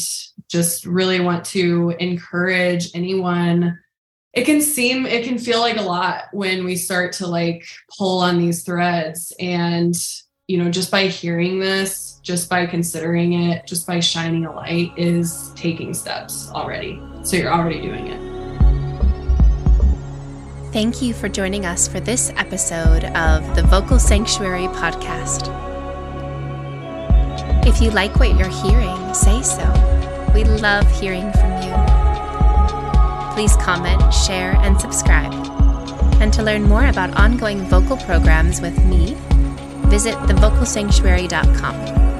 just 0.47 0.85
really 0.85 1.19
want 1.19 1.45
to 1.45 1.95
encourage 1.99 2.95
anyone. 2.95 3.79
It 4.33 4.45
can 4.45 4.61
seem, 4.61 5.07
it 5.07 5.23
can 5.23 5.39
feel 5.39 5.61
like 5.61 5.77
a 5.77 5.81
lot 5.81 6.25
when 6.31 6.63
we 6.63 6.75
start 6.75 7.13
to 7.13 7.27
like 7.27 7.65
pull 7.97 8.19
on 8.19 8.37
these 8.37 8.63
threads. 8.63 9.33
And, 9.39 9.95
you 10.47 10.57
know, 10.57 10.69
just 10.69 10.91
by 10.91 11.07
hearing 11.07 11.59
this, 11.59 12.19
just 12.21 12.49
by 12.49 12.67
considering 12.67 13.33
it, 13.33 13.65
just 13.65 13.87
by 13.87 13.99
shining 13.99 14.45
a 14.45 14.53
light 14.53 14.91
is 14.95 15.51
taking 15.55 15.93
steps 15.95 16.51
already. 16.51 17.01
So 17.23 17.35
you're 17.35 17.53
already 17.53 17.81
doing 17.81 18.07
it. 18.07 18.24
Thank 20.75 21.01
you 21.01 21.13
for 21.13 21.29
joining 21.29 21.65
us 21.65 21.87
for 21.87 22.01
this 22.01 22.33
episode 22.35 23.05
of 23.05 23.55
the 23.55 23.63
Vocal 23.63 23.97
Sanctuary 23.97 24.67
podcast. 24.67 25.47
If 27.65 27.81
you 27.81 27.91
like 27.91 28.19
what 28.19 28.37
you're 28.37 28.49
hearing, 28.49 29.13
say 29.13 29.41
so. 29.41 29.63
We 30.33 30.43
love 30.43 30.85
hearing 30.99 31.31
from 31.31 31.53
you. 31.63 31.73
Please 33.33 33.55
comment, 33.55 34.13
share, 34.13 34.57
and 34.63 34.77
subscribe. 34.81 35.31
And 36.21 36.33
to 36.33 36.43
learn 36.43 36.63
more 36.63 36.87
about 36.87 37.17
ongoing 37.17 37.59
vocal 37.69 37.95
programs 37.95 38.59
with 38.59 38.77
me, 38.83 39.15
visit 39.87 40.15
thevocalsanctuary.com. 40.27 42.14